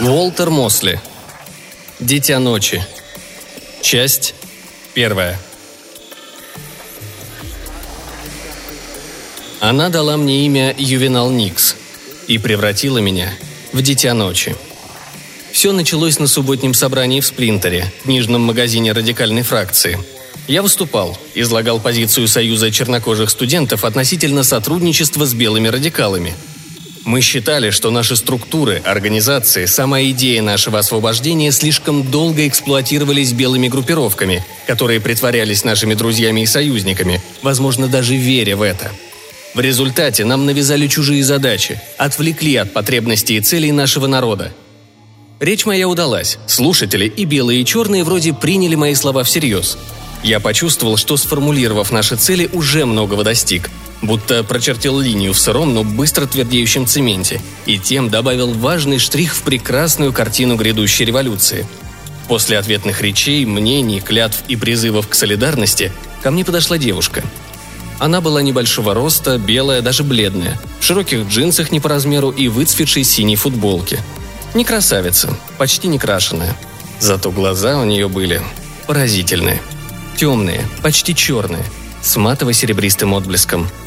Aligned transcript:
Уолтер 0.00 0.48
Мосли. 0.48 1.00
Дитя 2.00 2.38
ночи. 2.38 2.84
Часть 3.82 4.34
первая. 4.94 5.38
Она 9.60 9.90
дала 9.90 10.16
мне 10.16 10.46
имя 10.46 10.74
Ювенал 10.78 11.30
Никс 11.30 11.76
и 12.26 12.38
превратила 12.38 12.98
меня 12.98 13.32
в 13.72 13.82
Дитя 13.82 14.14
ночи. 14.14 14.56
Все 15.52 15.72
началось 15.72 16.18
на 16.18 16.26
субботнем 16.26 16.72
собрании 16.72 17.20
в 17.20 17.26
Сплинтере, 17.26 17.92
книжном 18.02 18.40
магазине 18.40 18.92
радикальной 18.92 19.42
фракции. 19.42 19.98
Я 20.48 20.62
выступал, 20.62 21.18
излагал 21.34 21.78
позицию 21.78 22.28
Союза 22.28 22.72
чернокожих 22.72 23.28
студентов 23.28 23.84
относительно 23.84 24.42
сотрудничества 24.42 25.26
с 25.26 25.34
белыми 25.34 25.68
радикалами– 25.68 26.34
мы 27.04 27.20
считали, 27.20 27.70
что 27.70 27.90
наши 27.90 28.16
структуры, 28.16 28.80
организации, 28.84 29.66
сама 29.66 30.02
идея 30.02 30.40
нашего 30.40 30.78
освобождения 30.78 31.50
слишком 31.50 32.08
долго 32.08 32.46
эксплуатировались 32.46 33.32
белыми 33.32 33.68
группировками, 33.68 34.44
которые 34.66 35.00
притворялись 35.00 35.64
нашими 35.64 35.94
друзьями 35.94 36.42
и 36.42 36.46
союзниками, 36.46 37.20
возможно, 37.42 37.88
даже 37.88 38.14
веря 38.14 38.56
в 38.56 38.62
это. 38.62 38.92
В 39.54 39.60
результате 39.60 40.24
нам 40.24 40.46
навязали 40.46 40.86
чужие 40.86 41.24
задачи, 41.24 41.80
отвлекли 41.98 42.56
от 42.56 42.72
потребностей 42.72 43.36
и 43.36 43.40
целей 43.40 43.72
нашего 43.72 44.06
народа. 44.06 44.52
Речь 45.40 45.66
моя 45.66 45.88
удалась. 45.88 46.38
Слушатели, 46.46 47.06
и 47.06 47.24
белые, 47.24 47.62
и 47.62 47.64
черные, 47.64 48.04
вроде 48.04 48.32
приняли 48.32 48.76
мои 48.76 48.94
слова 48.94 49.24
всерьез. 49.24 49.76
Я 50.22 50.38
почувствовал, 50.38 50.96
что, 50.96 51.16
сформулировав 51.16 51.90
наши 51.90 52.14
цели, 52.14 52.48
уже 52.52 52.86
многого 52.86 53.24
достиг– 53.24 53.70
будто 54.02 54.42
прочертил 54.44 54.98
линию 55.00 55.32
в 55.32 55.38
сыром, 55.38 55.72
но 55.74 55.84
быстро 55.84 56.26
твердеющем 56.26 56.86
цементе, 56.86 57.40
и 57.64 57.78
тем 57.78 58.10
добавил 58.10 58.52
важный 58.52 58.98
штрих 58.98 59.34
в 59.34 59.42
прекрасную 59.42 60.12
картину 60.12 60.56
грядущей 60.56 61.04
революции. 61.04 61.66
После 62.28 62.58
ответных 62.58 63.00
речей, 63.00 63.44
мнений, 63.46 64.00
клятв 64.00 64.42
и 64.48 64.56
призывов 64.56 65.08
к 65.08 65.14
солидарности 65.14 65.92
ко 66.22 66.30
мне 66.30 66.44
подошла 66.44 66.78
девушка. 66.78 67.22
Она 67.98 68.20
была 68.20 68.42
небольшого 68.42 68.94
роста, 68.94 69.38
белая, 69.38 69.80
даже 69.80 70.02
бледная, 70.02 70.60
в 70.80 70.84
широких 70.84 71.28
джинсах 71.28 71.70
не 71.70 71.78
по 71.78 71.88
размеру 71.88 72.30
и 72.30 72.48
выцветшей 72.48 73.04
синей 73.04 73.36
футболке. 73.36 74.00
Не 74.54 74.64
красавица, 74.64 75.36
почти 75.56 75.88
не 75.88 75.98
крашеная. 75.98 76.56
Зато 76.98 77.30
глаза 77.30 77.78
у 77.78 77.84
нее 77.84 78.08
были 78.08 78.42
поразительные. 78.86 79.62
Темные, 80.16 80.66
почти 80.82 81.14
черные, 81.14 81.64
с 82.02 82.16
матово-серебристым 82.16 83.14
отблеском– 83.14 83.68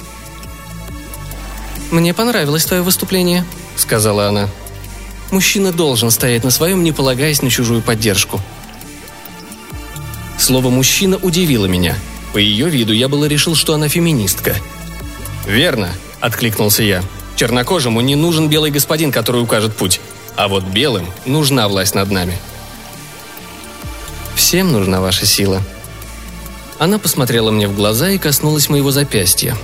«Мне 1.92 2.14
понравилось 2.14 2.66
твое 2.66 2.82
выступление»,— 2.82 3.46
сказала 3.76 4.28
она. 4.28 4.50
«Мужчина 5.32 5.72
должен 5.72 6.12
стоять 6.12 6.44
на 6.44 6.52
своем, 6.52 6.84
не 6.84 6.92
полагаясь 6.92 7.42
на 7.42 7.50
чужую 7.50 7.82
поддержку». 7.82 8.42
Слово 10.38 10.70
«мужчина» 10.70 11.18
удивило 11.18 11.66
меня. 11.66 11.96
По 12.34 12.38
ее 12.38 12.70
виду 12.70 12.94
я 12.94 13.08
было 13.08 13.26
решил, 13.26 13.56
что 13.56 13.74
она 13.74 13.88
феминистка. 13.88 14.56
«Верно»,— 15.46 15.92
откликнулся 16.20 16.84
я. 16.84 17.04
«Чернокожему 17.36 18.02
не 18.02 18.16
нужен 18.16 18.50
белый 18.50 18.72
господин, 18.72 19.12
который 19.12 19.42
укажет 19.42 19.76
путь. 19.76 20.02
А 20.36 20.48
вот 20.48 20.64
белым 20.64 21.08
нужна 21.26 21.68
власть 21.68 21.96
над 21.96 22.12
нами». 22.12 22.38
«Всем 24.36 24.72
нужна 24.72 25.02
ваша 25.02 25.26
сила». 25.26 25.62
Она 26.78 26.98
посмотрела 26.98 27.52
мне 27.52 27.68
в 27.68 27.76
глаза 27.76 28.10
и 28.10 28.18
коснулась 28.18 28.70
моего 28.70 28.92
запястья. 28.92 29.56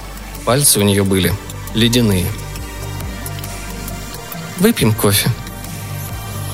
Пальцы 0.45 0.80
у 0.80 0.83
нее 0.83 1.03
были 1.03 1.33
ледяные. 1.73 2.25
«Выпьем 4.58 4.94
кофе?» 4.94 5.30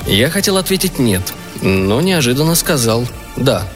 Я 0.06 0.30
хотел 0.30 0.56
ответить 0.56 0.98
«нет», 0.98 1.34
но 1.60 2.00
неожиданно 2.00 2.54
сказал 2.54 3.06
«да». 3.36 3.68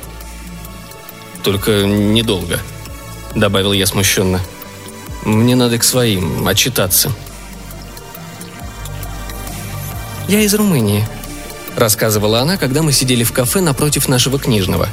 «Только 1.42 1.84
недолго»,— 1.84 2.58
добавил 3.34 3.72
я 3.72 3.86
смущенно. 3.86 4.40
«Мне 5.24 5.56
надо 5.56 5.78
к 5.78 5.84
своим, 5.84 6.46
отчитаться». 6.46 7.12
«Я 10.28 10.40
из 10.40 10.54
Румынии»,— 10.54 11.06
рассказывала 11.76 12.40
она, 12.40 12.56
когда 12.56 12.82
мы 12.82 12.92
сидели 12.92 13.24
в 13.24 13.32
кафе 13.32 13.60
напротив 13.60 14.08
нашего 14.08 14.38
книжного. 14.38 14.88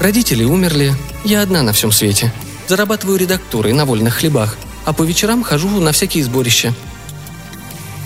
«Родители 0.00 0.44
умерли, 0.44 0.92
я 1.24 1.40
одна 1.40 1.62
на 1.62 1.72
всем 1.72 1.92
свете. 1.92 2.32
Зарабатываю 2.66 3.18
редактурой 3.18 3.72
на 3.72 3.84
вольных 3.84 4.16
хлебах 4.16 4.56
а 4.84 4.92
по 4.92 5.02
вечерам 5.02 5.42
хожу 5.42 5.68
на 5.80 5.92
всякие 5.92 6.24
сборища». 6.24 6.74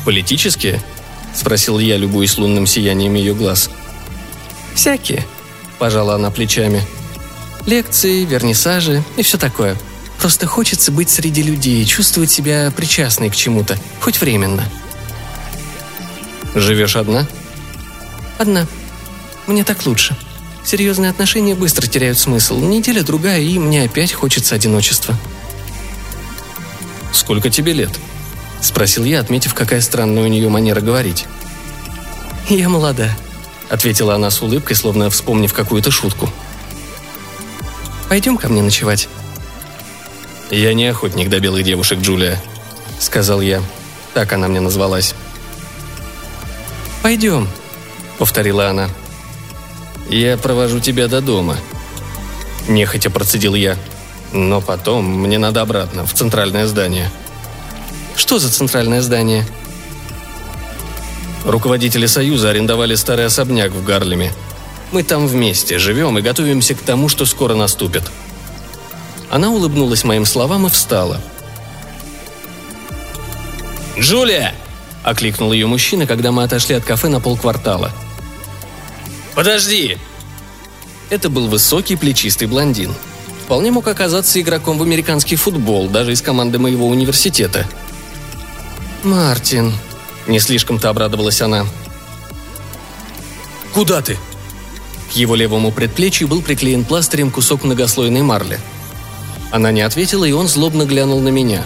«Политические?»– 0.05 0.83
спросил 1.34 1.78
я, 1.78 1.97
любуясь 1.97 2.39
лунным 2.39 2.66
сиянием 2.66 3.15
ее 3.15 3.34
глаз. 3.34 3.71
«Всякие»,– 4.75 5.27
пожала 5.78 6.15
она 6.15 6.31
плечами. 6.31 6.83
«Лекции, 7.67 8.25
вернисажи 8.25 9.03
и 9.17 9.22
все 9.22 9.37
такое. 9.38 9.77
Просто 10.19 10.47
хочется 10.47 10.91
быть 10.91 11.11
среди 11.11 11.43
людей, 11.43 11.84
чувствовать 11.84 12.31
себя 12.31 12.72
причастной 12.75 13.31
к 13.31 13.37
чему-то, 13.37 13.77
хоть 14.00 14.21
временно». 14.21 14.65
«Живешь 16.55 16.97
одна?» 16.97 17.27
«Одна. 18.38 18.67
Мне 19.47 19.65
так 19.65 19.84
лучше. 19.84 20.17
Серьезные 20.65 21.11
отношения 21.11 21.55
быстро 21.55 21.87
теряют 21.87 22.19
смысл. 22.19 22.59
Неделя-другая, 22.59 23.41
и 23.41 23.59
мне 23.59 23.83
опять 23.84 24.12
хочется 24.12 24.55
одиночества». 24.55 25.17
«Сколько 27.13 27.51
тебе 27.51 27.73
лет?»– 27.73 27.91
спросил 28.61 29.05
я, 29.05 29.21
отметив, 29.21 29.55
какая 29.55 29.81
странная 29.81 30.25
у 30.25 30.27
нее 30.27 30.49
манера 30.49 30.81
говорить. 30.81 31.27
«Я 32.49 32.69
молода»,– 32.69 33.17
ответила 33.69 34.15
она 34.15 34.31
с 34.31 34.43
улыбкой, 34.43 34.77
словно 34.77 35.11
вспомнив 35.11 35.53
какую-то 35.53 35.91
шутку. 35.91 36.31
«Пойдем 38.09 38.37
ко 38.37 38.49
мне 38.49 38.63
ночевать». 38.63 39.09
«Я 40.51 40.73
не 40.73 40.87
охотник 40.87 41.29
до 41.29 41.41
белых 41.41 41.65
девушек, 41.65 42.01
Джулия»,– 42.01 42.43
сказал 42.99 43.41
я. 43.41 43.63
Так 44.15 44.33
она 44.33 44.49
мне 44.49 44.61
назвалась. 44.61 45.15
«Пойдем»,— 47.03 47.49
повторила 48.19 48.71
она. 48.71 48.89
«Я 50.09 50.39
провожу 50.39 50.81
тебя 50.81 51.07
до 51.07 51.21
дома»,— 51.21 51.59
нехотя 52.69 53.11
процедил 53.11 53.55
я. 53.55 53.77
Но 54.33 54.61
потом 54.61 55.05
мне 55.05 55.39
надо 55.39 55.62
обратно, 55.62 56.05
в 56.06 56.12
центральное 56.12 56.66
здание. 56.66 57.11
Что 58.15 58.39
за 58.39 58.50
центральное 58.50 59.00
здание? 59.00 59.47
Руководители 61.44 62.06
Союза 62.06 62.50
арендовали 62.50 62.94
старый 62.94 63.25
особняк 63.25 63.72
в 63.72 63.84
Гарлеме. 63.84 64.33
Мы 64.93 65.03
там 65.03 65.27
вместе 65.27 65.78
живем 65.78 66.19
и 66.19 66.22
готовимся 66.22 66.75
к 66.75 66.81
тому, 66.81 67.09
что 67.09 67.25
скоро 67.25 67.55
наступит. 67.55 68.03
Она 69.31 69.50
улыбнулась 69.50 70.05
моим 70.05 70.25
словам 70.25 70.67
и 70.67 70.71
встала. 70.71 71.21
«Джулия!»– 73.99 74.55
окликнул 75.05 75.53
ее 75.53 75.67
мужчина, 75.67 76.06
когда 76.06 76.33
мы 76.33 76.44
отошли 76.44 76.75
от 76.75 76.84
кафе 76.84 77.09
на 77.09 77.21
полквартала. 77.21 77.93
«Подожди!» 79.34 79.99
Это 81.11 81.31
был 81.31 81.49
высокий 81.49 81.97
плечистый 81.97 82.47
блондин– 82.47 82.94
вполне 83.49 83.71
мог 83.71 83.89
оказаться 83.89 84.39
игроком 84.39 84.77
в 84.77 84.83
американский 84.83 85.37
футбол, 85.37 85.89
даже 85.89 86.13
из 86.13 86.21
команды 86.21 86.59
моего 86.59 86.87
университета. 86.87 87.67
«Мартин»,— 89.03 89.73
не 90.27 90.39
слишком-то 90.39 90.91
обрадовалась 90.91 91.41
она. 91.41 91.65
«Куда 93.73 94.03
ты?» 94.03 94.19
К 95.11 95.13
его 95.13 95.35
левому 95.35 95.73
предплечью 95.73 96.29
был 96.29 96.43
приклеен 96.43 96.85
пластырем 96.85 97.31
кусок 97.31 97.65
многослойной 97.65 98.21
марли. 98.21 98.61
Она 99.51 99.73
не 99.73 99.81
ответила, 99.81 100.27
и 100.27 100.33
он 100.33 100.47
злобно 100.47 100.85
глянул 100.85 101.23
на 101.23 101.31
меня. 101.31 101.65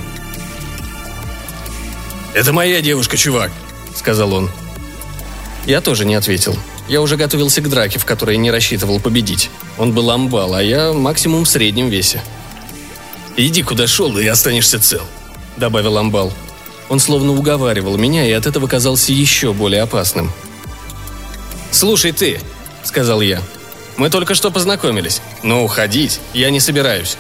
«Это 2.33 2.53
моя 2.53 2.81
девушка, 2.81 3.17
чувак»,— 3.17 3.51
сказал 3.97 4.33
он. 4.33 4.53
Я 5.67 5.81
тоже 5.81 6.05
не 6.05 6.15
ответил. 6.15 6.57
Я 6.87 7.03
уже 7.03 7.17
готовился 7.17 7.61
к 7.61 7.69
драке, 7.69 7.99
в 7.99 8.05
которой 8.05 8.37
не 8.37 8.53
рассчитывал 8.53 9.01
победить. 9.01 9.51
Он 9.79 9.93
был 9.93 10.11
амбал, 10.11 10.55
а 10.55 10.63
я 10.63 10.93
максимум 10.93 11.45
в 11.45 11.49
среднем 11.49 11.89
весе. 11.89 12.23
«Иди 13.37 13.63
куда 13.63 13.87
шел, 13.87 14.17
и 14.19 14.27
останешься 14.27 14.79
цел»,— 14.79 15.03
добавил 15.57 15.97
амбал. 15.97 16.33
Он 16.89 17.01
словно 17.01 17.33
уговаривал 17.33 17.97
меня, 17.97 18.29
и 18.29 18.33
от 18.33 18.47
этого 18.47 18.67
казался 18.67 19.13
еще 19.13 19.53
более 19.53 19.83
опасным. 19.83 20.31
«Слушай 21.71 22.13
ты»,— 22.13 22.41
сказал 22.85 23.23
я,— 23.23 23.41
«мы 23.97 24.11
только 24.11 24.35
что 24.35 24.51
познакомились, 24.51 25.23
но 25.43 25.65
уходить 25.65 26.21
я 26.35 26.51
не 26.51 26.61
собираюсь». 26.61 27.17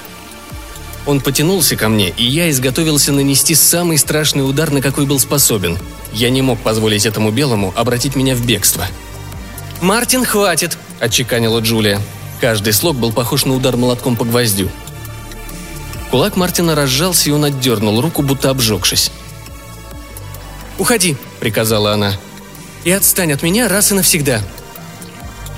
Он 1.06 1.20
потянулся 1.20 1.75
ко 1.75 1.88
мне, 1.88 2.10
и 2.10 2.25
я 2.25 2.50
изготовился 2.50 3.12
нанести 3.12 3.55
самый 3.55 3.98
страшный 3.98 4.48
удар, 4.48 4.70
на 4.70 4.81
какой 4.81 5.06
был 5.06 5.19
способен. 5.19 5.78
Я 6.12 6.31
не 6.31 6.43
мог 6.43 6.60
позволить 6.60 7.06
этому 7.06 7.31
белому 7.32 7.72
обратить 7.76 8.14
меня 8.14 8.37
в 8.37 8.46
бегство— 8.46 8.87
«Мартин, 9.82 10.25
хватит!»– 10.25 10.78
отчеканила 11.00 11.58
Джулия. 11.58 12.00
Каждый 12.43 12.73
слог 12.73 12.97
был 12.97 13.12
похож 13.12 13.44
на 13.44 13.55
удар 13.55 13.77
молотком 13.77 14.17
по 14.17 14.25
гвоздю. 14.25 14.69
Кулак 16.11 16.35
Мартина 16.35 16.75
разжался, 16.75 17.29
и 17.29 17.33
он 17.33 17.44
отдернул 17.44 18.00
руку, 18.00 18.23
будто 18.23 18.50
обжегшись. 18.50 19.12
«Уходи!»– 20.77 21.17
приказала 21.41 21.93
она. 21.93 22.15
И 22.83 22.91
отстань 22.91 23.33
от 23.33 23.44
меня 23.44 23.69
раз 23.69 23.93
и 23.93 23.94
навсегда!» 23.94 24.43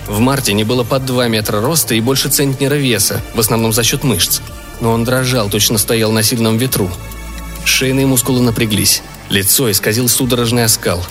В 0.06 0.20
Мартине 0.20 0.66
было 0.66 0.84
под 0.84 1.06
2 1.06 1.26
метра 1.28 1.62
роста 1.62 1.94
и 1.94 2.02
больше 2.02 2.28
центнера 2.28 2.74
веса, 2.74 3.22
в 3.34 3.40
основном 3.40 3.72
за 3.72 3.82
счет 3.82 4.04
мышц. 4.04 4.42
Но 4.82 4.92
он 4.92 5.04
дрожал, 5.04 5.48
точно 5.48 5.78
стоял 5.78 6.12
на 6.12 6.22
сильном 6.22 6.58
ветру. 6.58 6.90
Шейные 7.64 8.04
мускулы 8.04 8.42
напряглись. 8.42 9.00
Лицо 9.30 9.70
исказил 9.70 10.06
судорожный 10.10 10.64
оскал. 10.64 11.02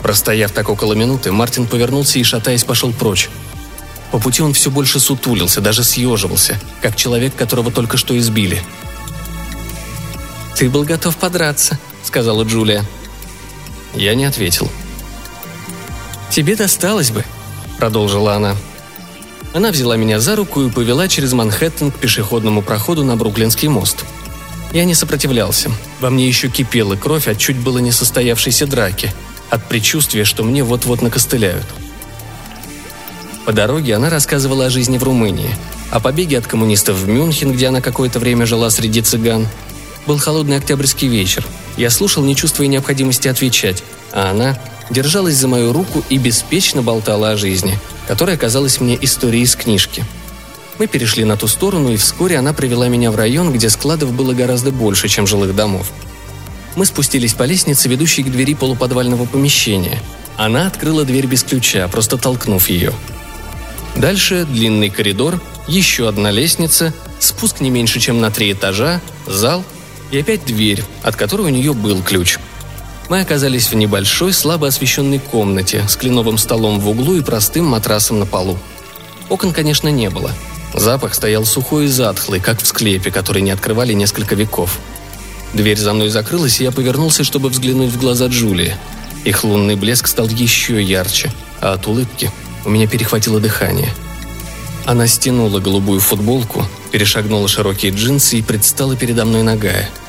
Простояв 0.00 0.52
так 0.52 0.68
около 0.68 0.92
минуты, 0.92 1.32
Мартин 1.32 1.66
повернулся 1.66 2.20
и, 2.20 2.22
шатаясь, 2.22 2.62
пошел 2.62 2.92
прочь. 2.92 3.28
По 4.16 4.20
пути 4.20 4.40
он 4.40 4.54
все 4.54 4.70
больше 4.70 4.98
сутулился, 4.98 5.60
даже 5.60 5.84
съеживался, 5.84 6.58
как 6.80 6.96
человек, 6.96 7.36
которого 7.36 7.70
только 7.70 7.98
что 7.98 8.16
избили. 8.16 8.62
«Ты 10.56 10.70
был 10.70 10.84
готов 10.84 11.18
подраться»,— 11.18 11.78
сказала 12.02 12.44
Джулия. 12.44 12.82
Я 13.94 14.14
не 14.14 14.24
ответил. 14.24 14.72
«Тебе 16.30 16.56
досталось 16.56 17.10
бы»,— 17.10 17.26
продолжила 17.78 18.32
она. 18.32 18.56
Она 19.52 19.70
взяла 19.70 19.98
меня 19.98 20.18
за 20.18 20.34
руку 20.34 20.62
и 20.62 20.70
повела 20.70 21.08
через 21.08 21.34
Манхэттен 21.34 21.90
к 21.90 21.96
пешеходному 21.96 22.62
проходу 22.62 23.04
на 23.04 23.18
Бруклинский 23.18 23.68
мост. 23.68 24.06
Я 24.72 24.86
не 24.86 24.94
сопротивлялся. 24.94 25.70
Во 26.00 26.08
мне 26.08 26.26
еще 26.26 26.48
кипела 26.48 26.96
кровь 26.96 27.28
от 27.28 27.36
чуть 27.36 27.58
было 27.58 27.80
не 27.80 27.92
состоявшейся 27.92 28.66
драки, 28.66 29.12
от 29.50 29.68
предчувствия, 29.68 30.24
что 30.24 30.42
мне 30.42 30.64
вот-вот 30.64 31.02
накостыляют. 31.02 31.66
По 33.46 33.52
дороге 33.52 33.94
она 33.94 34.10
рассказывала 34.10 34.66
о 34.66 34.70
жизни 34.70 34.98
в 34.98 35.04
Румынии, 35.04 35.56
о 35.92 36.00
побеге 36.00 36.38
от 36.38 36.48
коммунистов 36.48 36.96
в 36.96 37.08
Мюнхен, 37.08 37.52
где 37.52 37.68
она 37.68 37.80
какое-то 37.80 38.18
время 38.18 38.44
жила 38.44 38.70
среди 38.70 39.02
цыган. 39.02 39.46
Был 40.04 40.18
холодный 40.18 40.56
октябрьский 40.56 41.06
вечер. 41.06 41.46
Я 41.76 41.90
слушал, 41.90 42.24
не 42.24 42.34
чувствуя 42.34 42.66
необходимости 42.66 43.28
отвечать, 43.28 43.84
а 44.12 44.32
она 44.32 44.58
держалась 44.90 45.36
за 45.36 45.46
мою 45.46 45.72
руку 45.72 46.02
и 46.08 46.18
беспечно 46.18 46.82
болтала 46.82 47.30
о 47.30 47.36
жизни, 47.36 47.78
которая 48.08 48.36
казалась 48.36 48.80
мне 48.80 48.98
историей 49.00 49.44
из 49.44 49.54
книжки. 49.54 50.04
Мы 50.80 50.88
перешли 50.88 51.24
на 51.24 51.36
ту 51.36 51.46
сторону, 51.46 51.92
и 51.92 51.96
вскоре 51.96 52.38
она 52.38 52.52
привела 52.52 52.88
меня 52.88 53.12
в 53.12 53.16
район, 53.16 53.52
где 53.52 53.70
складов 53.70 54.12
было 54.12 54.34
гораздо 54.34 54.72
больше, 54.72 55.06
чем 55.06 55.24
жилых 55.24 55.54
домов. 55.54 55.92
Мы 56.74 56.84
спустились 56.84 57.34
по 57.34 57.44
лестнице, 57.44 57.88
ведущей 57.88 58.24
к 58.24 58.30
двери 58.30 58.54
полуподвального 58.54 59.24
помещения. 59.24 60.02
Она 60.36 60.66
открыла 60.66 61.04
дверь 61.04 61.26
без 61.26 61.44
ключа, 61.44 61.86
просто 61.86 62.18
толкнув 62.18 62.68
ее. 62.68 62.92
Дальше 63.96 64.44
длинный 64.44 64.90
коридор, 64.90 65.40
еще 65.66 66.08
одна 66.08 66.30
лестница, 66.30 66.92
спуск 67.18 67.60
не 67.60 67.70
меньше, 67.70 67.98
чем 67.98 68.20
на 68.20 68.30
три 68.30 68.52
этажа, 68.52 69.00
зал 69.26 69.64
и 70.10 70.18
опять 70.18 70.44
дверь, 70.44 70.84
от 71.02 71.16
которой 71.16 71.42
у 71.42 71.48
нее 71.48 71.72
был 71.72 72.02
ключ– 72.02 72.38
мы 73.08 73.20
оказались 73.20 73.68
в 73.70 73.74
небольшой, 73.76 74.32
слабо 74.32 74.66
освещенной 74.66 75.20
комнате 75.20 75.84
с 75.88 75.96
кленовым 75.96 76.38
столом 76.38 76.80
в 76.80 76.88
углу 76.88 77.14
и 77.14 77.22
простым 77.22 77.66
матрасом 77.66 78.18
на 78.18 78.26
полу. 78.26 78.58
Окон, 79.28 79.52
конечно, 79.52 79.88
не 79.88 80.10
было. 80.10 80.32
Запах 80.74 81.14
стоял 81.14 81.44
сухой 81.44 81.84
и 81.84 81.88
затхлый, 81.88 82.40
как 82.40 82.60
в 82.60 82.66
склепе, 82.66 83.12
который 83.12 83.42
не 83.42 83.52
открывали 83.52 83.92
несколько 83.92 84.34
веков. 84.34 84.78
Дверь 85.54 85.78
за 85.78 85.92
мной 85.94 86.08
закрылась, 86.08 86.60
и 86.60 86.64
я 86.64 86.72
повернулся, 86.72 87.22
чтобы 87.22 87.48
взглянуть 87.48 87.92
в 87.92 88.00
глаза 88.00 88.26
Джулии. 88.26 88.74
Их 89.24 89.44
лунный 89.44 89.76
блеск 89.76 90.08
стал 90.08 90.28
еще 90.28 90.82
ярче, 90.82 91.32
а 91.60 91.74
от 91.74 91.86
улыбки 91.86 92.30
у 92.66 92.70
меня 92.70 92.86
перехватило 92.86 93.40
дыхание. 93.40 93.88
Она 94.84 95.06
стянула 95.06 95.60
голубую 95.60 96.00
футболку, 96.00 96.66
перешагнула 96.92 97.48
широкие 97.48 97.92
джинсы 97.92 98.38
и 98.38 98.42
предстала 98.42 98.96
передо 98.96 99.24
мной 99.24 99.42
ногая– 99.42 99.88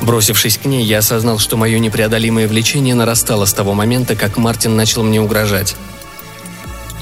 Бросившись 0.00 0.58
к 0.58 0.66
ней, 0.66 0.84
я 0.84 0.98
осознал, 0.98 1.38
что 1.38 1.56
мое 1.56 1.78
непреодолимое 1.78 2.48
влечение 2.48 2.94
нарастало 2.94 3.44
с 3.46 3.52
того 3.52 3.74
момента, 3.74 4.14
как 4.14 4.36
Мартин 4.36 4.76
начал 4.76 5.02
мне 5.02 5.20
угрожать. 5.20 5.74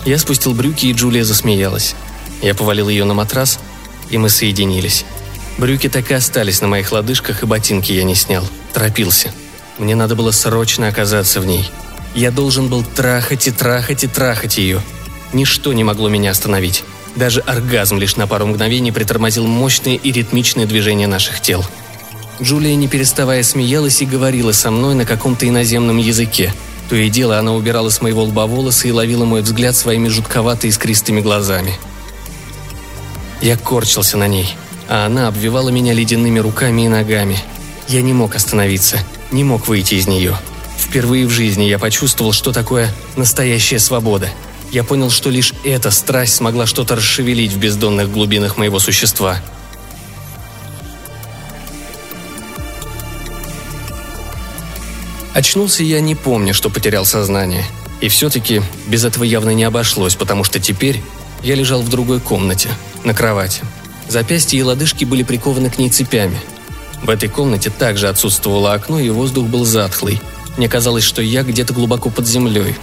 Я 0.04 0.18
спустил 0.18 0.54
брюки, 0.54 0.86
и 0.86 0.92
Джулия 0.92 1.24
засмеялась. 1.24 1.94
Я 2.40 2.54
повалил 2.54 2.88
ее 2.88 3.04
на 3.04 3.14
матрас, 3.14 3.58
и 4.10 4.18
мы 4.18 4.28
соединились. 4.28 5.04
Брюки 5.58 5.88
так 5.88 6.10
и 6.10 6.14
остались 6.14 6.60
на 6.60 6.68
моих 6.68 6.92
лодыжках, 6.92 7.42
и 7.42 7.46
ботинки 7.46 7.92
я 7.92 8.04
не 8.04 8.14
снял. 8.14 8.44
Торопился. 8.72 9.32
Мне 9.78 9.96
надо 9.96 10.14
было 10.14 10.30
срочно 10.30 10.88
оказаться 10.88 11.40
в 11.40 11.46
ней. 11.46 11.70
Я 12.14 12.30
должен 12.30 12.68
был 12.68 12.84
трахать 12.84 13.48
и 13.48 13.50
трахать 13.50 14.04
и 14.04 14.06
трахать 14.06 14.58
ее. 14.58 14.80
Ничто 15.32 15.72
не 15.72 15.84
могло 15.84 16.08
меня 16.08 16.30
остановить. 16.30 16.84
Даже 17.16 17.40
оргазм 17.40 17.98
лишь 17.98 18.16
на 18.16 18.26
пару 18.26 18.46
мгновений 18.46 18.92
притормозил 18.92 19.46
мощные 19.46 19.96
и 19.96 20.12
ритмичные 20.12 20.66
движения 20.66 21.06
наших 21.06 21.40
тел– 21.40 21.64
Джулия, 22.42 22.74
не 22.74 22.88
переставая, 22.88 23.42
смеялась 23.42 24.02
и 24.02 24.06
говорила 24.06 24.52
со 24.52 24.70
мной 24.70 24.94
на 24.94 25.04
каком-то 25.04 25.48
иноземном 25.48 25.98
языке. 25.98 26.52
То 26.88 26.96
и 26.96 27.08
дело 27.08 27.38
она 27.38 27.54
убирала 27.54 27.90
с 27.90 28.02
моего 28.02 28.24
лба 28.24 28.46
волосы 28.46 28.88
и 28.88 28.92
ловила 28.92 29.24
мой 29.24 29.42
взгляд 29.42 29.76
своими 29.76 30.08
жутковато 30.08 30.66
искристыми 30.66 31.20
глазами. 31.20 31.74
Я 33.40 33.56
корчился 33.56 34.16
на 34.16 34.26
ней, 34.26 34.56
а 34.88 35.06
она 35.06 35.28
обвивала 35.28 35.68
меня 35.68 35.92
ледяными 35.92 36.38
руками 36.40 36.82
и 36.82 36.88
ногами. 36.88 37.38
Я 37.88 38.02
не 38.02 38.12
мог 38.12 38.34
остановиться, 38.34 38.98
не 39.30 39.44
мог 39.44 39.68
выйти 39.68 39.94
из 39.94 40.06
нее. 40.06 40.36
Впервые 40.84 41.26
в 41.26 41.30
жизни 41.30 41.64
я 41.64 41.78
почувствовал, 41.78 42.32
что 42.32 42.52
такое 42.52 42.92
настоящая 43.16 43.78
свобода. 43.78 44.28
Я 44.70 44.84
понял, 44.84 45.10
что 45.10 45.30
лишь 45.30 45.52
эта 45.64 45.90
страсть 45.90 46.34
смогла 46.34 46.66
что-то 46.66 46.96
расшевелить 46.96 47.52
в 47.52 47.58
бездонных 47.58 48.10
глубинах 48.10 48.56
моего 48.56 48.78
существа– 48.78 49.40
Очнулся 55.34 55.82
я 55.82 56.00
не 56.00 56.14
помню, 56.14 56.54
что 56.54 56.70
потерял 56.70 57.04
сознание. 57.04 57.64
И 58.00 58.08
все-таки 58.08 58.62
без 58.86 59.04
этого 59.04 59.24
явно 59.24 59.50
не 59.50 59.64
обошлось, 59.64 60.14
потому 60.14 60.44
что 60.44 60.60
теперь 60.60 61.02
я 61.42 61.56
лежал 61.56 61.82
в 61.82 61.88
другой 61.88 62.20
комнате, 62.20 62.68
на 63.02 63.14
кровати. 63.14 63.62
Запястья 64.08 64.58
и 64.58 64.62
лодыжки 64.62 65.04
были 65.04 65.24
прикованы 65.24 65.70
к 65.70 65.78
ней 65.78 65.90
цепями. 65.90 66.38
В 67.02 67.10
этой 67.10 67.28
комнате 67.28 67.70
также 67.70 68.08
отсутствовало 68.08 68.74
окно, 68.74 69.00
и 69.00 69.10
воздух 69.10 69.48
был 69.48 69.64
затхлый. 69.64 70.20
Мне 70.56 70.68
казалось, 70.68 71.04
что 71.04 71.22
я 71.22 71.42
где-то 71.42 71.72
глубоко 71.72 72.10
под 72.10 72.26
землей. 72.26 72.76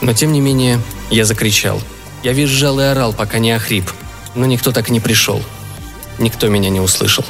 Но 0.00 0.12
тем 0.12 0.32
не 0.32 0.40
менее, 0.40 0.80
я 1.10 1.24
закричал. 1.24 1.80
Я 2.22 2.32
визжал 2.32 2.80
и 2.80 2.84
орал, 2.84 3.12
пока 3.12 3.38
не 3.38 3.52
охрип. 3.52 3.90
Но 4.34 4.46
никто 4.46 4.72
так 4.72 4.88
и 4.88 4.92
не 4.92 5.00
пришел. 5.00 5.42
Никто 6.18 6.48
меня 6.48 6.70
не 6.70 6.80
услышал. 6.80 7.24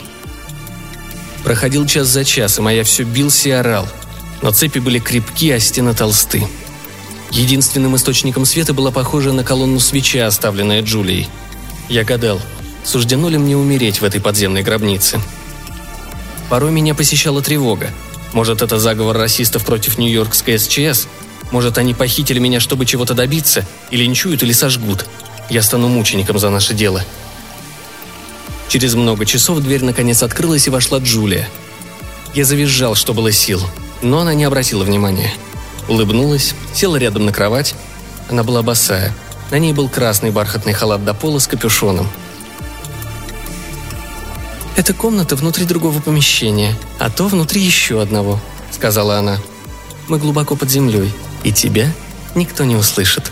Проходил 1.45 1.87
час 1.87 2.09
за 2.09 2.25
часом, 2.25 2.67
а 2.67 2.73
я 2.73 2.85
все 2.85 3.05
бился 3.05 3.49
и 3.49 3.53
орал– 3.53 3.89
но 4.43 4.53
цепи 4.53 4.79
были 4.79 4.99
крепки, 4.99 5.51
а 5.51 5.61
стены 5.61 5.95
толсты. 5.95 6.47
Единственным 7.31 7.97
источником 7.97 8.45
света 8.45 8.73
была 8.73 8.91
похожая 8.91 9.33
на 9.33 9.45
колонну 9.45 9.81
свеча, 9.81 10.27
оставленная 10.27 10.83
Джулией. 10.83 11.29
Я 11.89 12.05
гадал, 12.05 12.41
суждено 12.85 13.29
ли 13.29 13.39
мне 13.39 13.57
умереть 13.57 14.01
в 14.01 14.05
этой 14.05 14.21
подземной 14.21 14.63
гробнице. 14.63 15.21
Порой 16.49 16.71
меня 16.71 16.95
посещала 16.95 17.43
тревога. 17.43 17.91
Может, 18.33 18.63
это 18.63 18.79
заговор 18.79 19.17
расистов 19.17 19.65
против 19.65 19.99
Нью-Йоркской 19.99 20.59
СЧС? 20.59 21.07
Может, 21.51 21.79
они 21.79 21.95
похитили 21.95 22.39
меня, 22.39 22.61
чтобы 22.61 22.87
чего-то 22.87 23.15
добиться? 23.15 23.67
Или 23.91 24.05
линчуют, 24.05 24.43
или 24.43 24.53
сожгут? 24.53 25.07
Я 25.49 25.63
стану 25.63 25.89
мучеником 25.89 26.39
за 26.39 26.51
наше 26.51 26.75
дело. 26.75 27.03
Через 28.69 28.95
много 28.95 29.25
часов 29.25 29.61
дверь 29.61 29.83
наконец 29.83 30.23
открылась 30.23 30.67
и 30.67 30.71
вошла 30.71 30.99
Джулия. 30.99 31.49
Я 32.35 32.45
завизжал, 32.45 32.95
что 32.95 33.15
было 33.15 33.33
сил– 33.33 33.63
но 34.03 34.21
она 34.21 34.35
не 34.35 34.45
обратила 34.45 34.85
внимания. 34.85 35.33
Улыбнулась, 35.89 36.55
села 36.75 36.97
рядом 36.97 37.27
на 37.27 37.33
кровать. 37.33 37.75
Она 38.29 38.45
была 38.45 38.63
босая. 38.63 39.15
На 39.51 39.59
ней 39.59 39.73
был 39.73 39.89
красный 39.89 40.31
бархатный 40.31 40.73
халат 40.73 41.05
до 41.05 41.15
пола 41.15 41.39
с 41.39 41.47
капюшоном. 41.47 42.09
«Это 44.79 44.95
комната 44.95 45.37
внутри 45.37 45.67
другого 45.67 46.01
помещения, 46.01 46.75
а 46.99 47.11
то 47.11 47.29
внутри 47.29 47.61
еще 47.61 48.01
одного»,— 48.01 48.41
сказала 48.71 49.19
она. 49.19 49.37
«Мы 50.09 50.19
глубоко 50.19 50.57
под 50.57 50.71
землей, 50.71 51.13
и 51.43 51.53
тебя 51.53 51.93
никто 52.35 52.65
не 52.65 52.77
услышит». 52.77 53.31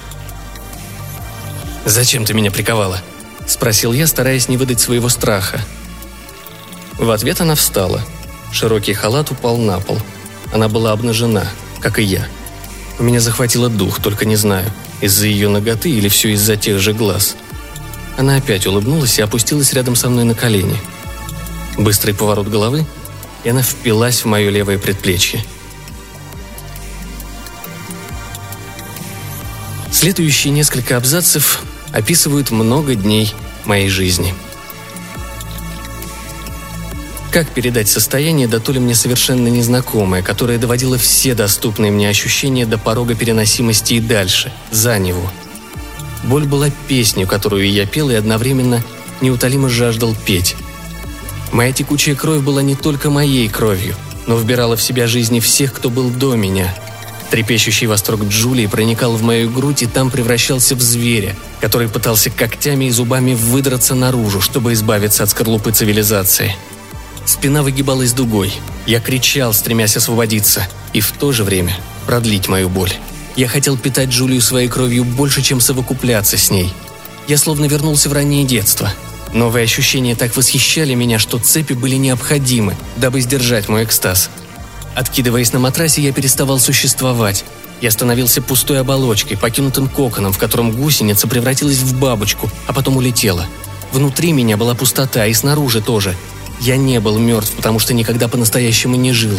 «Зачем 1.86 2.26
ты 2.26 2.34
меня 2.34 2.50
приковала?»— 2.50 3.00
спросил 3.46 3.94
я, 3.94 4.06
стараясь 4.06 4.50
не 4.50 4.58
выдать 4.58 4.80
своего 4.80 5.08
страха. 5.08 5.64
В 6.98 7.10
ответ 7.10 7.40
она 7.40 7.54
встала. 7.54 8.02
Широкий 8.52 8.92
халат 8.92 9.30
упал 9.30 9.56
на 9.56 9.80
пол— 9.80 9.98
она 10.52 10.68
была 10.68 10.92
обнажена, 10.92 11.46
как 11.80 11.98
и 11.98 12.02
я. 12.02 12.26
У 12.98 13.02
меня 13.02 13.20
захватило 13.20 13.68
дух, 13.68 14.00
только 14.00 14.24
не 14.24 14.36
знаю, 14.36 14.70
из-за 15.00 15.26
ее 15.26 15.48
ноготы 15.48 15.90
или 15.90 16.08
все 16.08 16.32
из-за 16.32 16.56
тех 16.56 16.78
же 16.78 16.92
глаз. 16.92 17.36
Она 18.16 18.36
опять 18.36 18.66
улыбнулась 18.66 19.18
и 19.18 19.22
опустилась 19.22 19.72
рядом 19.74 19.96
со 19.96 20.08
мной 20.08 20.24
на 20.24 20.34
колени. 20.34 20.80
Быстрый 21.78 22.12
поворот 22.12 22.48
головы, 22.48 22.86
и 23.44 23.48
она 23.48 23.62
впилась 23.62 24.22
в 24.22 24.26
мое 24.26 24.50
левое 24.50 24.78
предплечье. 24.78 25.44
Следующие 29.90 30.52
несколько 30.52 30.96
абзацев 30.96 31.62
описывают 31.92 32.50
много 32.50 32.94
дней 32.94 33.34
моей 33.64 33.88
жизни– 33.88 34.34
Как 37.36 37.50
передать 37.50 37.86
состояние, 37.86 38.48
да 38.48 38.60
то 38.60 38.72
ли 38.72 38.80
мне 38.80 38.94
совершенно 38.94 39.48
незнакомое, 39.48 40.22
которое 40.22 40.56
доводило 40.56 40.96
все 40.96 41.34
доступные 41.34 41.92
мне 41.92 42.08
ощущения 42.08 42.64
до 42.64 42.78
порога 42.78 43.14
переносимости 43.14 43.92
и 43.92 44.00
дальше, 44.00 44.50
за 44.70 44.98
него. 44.98 45.30
Боль 46.24 46.46
была 46.46 46.70
песнью, 46.88 47.26
которую 47.26 47.70
я 47.70 47.84
пел 47.84 48.08
и 48.08 48.14
одновременно 48.14 48.82
неутолимо 49.20 49.68
жаждал 49.68 50.16
петь. 50.24 50.56
Моя 51.52 51.72
текучая 51.72 52.14
кровь 52.14 52.42
была 52.42 52.62
не 52.62 52.74
только 52.74 53.10
моей 53.10 53.48
кровью, 53.48 53.94
но 54.26 54.36
вбирала 54.36 54.76
в 54.76 54.82
себя 54.82 55.06
жизни 55.06 55.40
всех, 55.40 55.72
кто 55.72 55.90
был 55.90 56.10
до 56.10 56.34
меня. 56.34 56.74
Трепещущий 57.30 57.86
восторг 57.86 58.22
Джулии 58.24 58.66
проникал 58.66 59.16
в 59.16 59.22
мою 59.22 59.50
грудь 59.50 59.82
и 59.82 59.86
там 59.86 60.10
превращался 60.10 60.76
в 60.76 60.80
зверя, 60.80 61.34
который 61.60 61.88
пытался 61.88 62.30
когтями 62.30 62.86
и 62.86 62.90
зубами 62.90 63.34
выдраться 63.34 63.94
наружу, 63.94 64.40
чтобы 64.40 64.72
избавиться 64.72 65.24
от 65.24 65.30
скорлупы 65.30 65.72
цивилизации. 65.72 66.54
Спина 67.24 67.64
выгибалась 67.64 68.12
дугой. 68.12 68.52
Я 68.86 69.00
кричал, 69.00 69.52
стремясь 69.52 69.96
освободиться, 69.96 70.68
и 70.92 71.00
в 71.00 71.10
то 71.12 71.32
же 71.32 71.42
время 71.42 71.76
продлить 72.06 72.46
мою 72.46 72.68
боль. 72.68 72.92
Я 73.34 73.48
хотел 73.48 73.76
питать 73.76 74.10
Джулию 74.10 74.40
своей 74.40 74.68
кровью 74.68 75.04
больше, 75.04 75.42
чем 75.42 75.60
совокупляться 75.60 76.38
с 76.38 76.50
ней. 76.50 76.72
Я 77.26 77.36
словно 77.38 77.64
вернулся 77.64 78.08
в 78.08 78.12
раннее 78.12 78.44
детство– 78.44 78.92
Новые 79.32 79.64
ощущения 79.64 80.14
так 80.14 80.36
восхищали 80.36 80.94
меня, 80.94 81.18
что 81.18 81.38
цепи 81.38 81.74
были 81.74 81.96
необходимы, 81.96 82.76
дабы 82.96 83.20
сдержать 83.20 83.68
мой 83.68 83.84
экстаз. 83.84 84.30
Откидываясь 84.94 85.52
на 85.52 85.58
матрасе, 85.58 86.02
я 86.02 86.12
переставал 86.12 86.58
существовать. 86.58 87.44
Я 87.80 87.90
становился 87.90 88.40
пустой 88.40 88.80
оболочкой, 88.80 89.36
покинутым 89.36 89.88
коконом, 89.88 90.32
в 90.32 90.38
котором 90.38 90.72
гусеница 90.72 91.28
превратилась 91.28 91.78
в 91.78 91.98
бабочку, 91.98 92.50
а 92.66 92.72
потом 92.72 92.96
улетела. 92.96 93.46
Внутри 93.92 94.32
меня 94.32 94.56
была 94.56 94.74
пустота, 94.74 95.26
и 95.26 95.34
снаружи 95.34 95.82
тоже. 95.82 96.16
Я 96.60 96.76
не 96.76 97.00
был 97.00 97.18
мертв, 97.18 97.52
потому 97.54 97.78
что 97.78 97.92
никогда 97.92 98.28
по-настоящему 98.28 98.96
не 98.96 99.12
жил. 99.12 99.38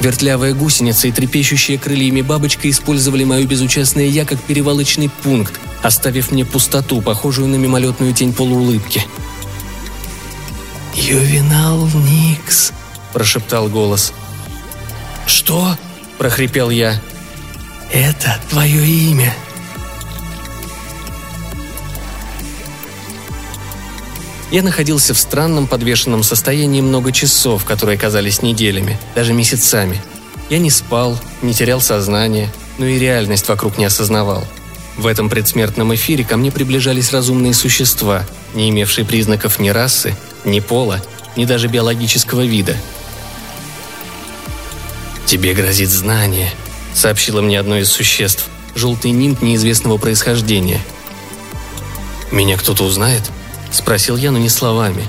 Вертлявая 0.00 0.54
гусеница 0.54 1.08
и 1.08 1.12
трепещущая 1.12 1.78
крыльями 1.78 2.20
бабочка 2.20 2.70
использовали 2.70 3.24
мою 3.24 3.48
безучастное 3.48 4.06
«я» 4.06 4.24
как 4.24 4.40
перевалочный 4.40 5.10
пункт, 5.22 5.58
оставив 5.82 6.32
мне 6.32 6.44
пустоту, 6.44 7.02
похожую 7.02 7.48
на 7.48 7.56
мимолетную 7.56 8.12
тень 8.12 8.32
полуулыбки. 8.32 9.04
«Ювенал 10.94 11.86
Никс»,– 11.88 12.72
прошептал 13.12 13.68
голос. 13.68 14.12
«Что?»– 15.26 15.76
прохрипел 16.18 16.70
я. 16.70 17.00
«Это 17.92 18.40
твое 18.50 18.86
имя», 18.86 19.34
Я 24.50 24.62
находился 24.62 25.12
в 25.12 25.18
странном 25.18 25.66
подвешенном 25.66 26.22
состоянии 26.22 26.80
много 26.80 27.10
часов, 27.10 27.64
которые 27.64 27.98
казались 27.98 28.42
неделями, 28.42 28.98
даже 29.14 29.32
месяцами. 29.32 30.00
Я 30.48 30.58
не 30.58 30.70
спал, 30.70 31.18
не 31.42 31.52
терял 31.52 31.80
сознание, 31.80 32.52
но 32.78 32.86
и 32.86 32.98
реальность 32.98 33.48
вокруг 33.48 33.76
не 33.76 33.84
осознавал. 33.84 34.44
В 34.96 35.06
этом 35.06 35.28
предсмертном 35.28 35.94
эфире 35.94 36.24
ко 36.24 36.36
мне 36.36 36.50
приближались 36.50 37.12
разумные 37.12 37.52
существа, 37.52 38.24
не 38.54 38.70
имевшие 38.70 39.04
признаков 39.04 39.58
ни 39.58 39.68
расы, 39.68 40.16
ни 40.44 40.60
пола, 40.60 41.02
ни 41.36 41.44
даже 41.44 41.68
биологического 41.68 42.46
вида. 42.46 42.76
«Тебе 45.26 45.52
грозит 45.52 45.90
знание»,— 45.90 46.50
сообщило 46.94 47.42
мне 47.42 47.60
одно 47.60 47.76
из 47.76 47.90
существ, 47.90 48.46
желтый 48.74 49.10
нимб 49.10 49.42
неизвестного 49.42 49.98
происхождения. 49.98 50.80
«Меня 52.32 52.56
кто-то 52.56 52.84
узнает?»— 52.84 53.30
спросил 53.70 54.16
я, 54.16 54.30
но 54.30 54.38
не 54.38 54.48
словами. 54.48 55.06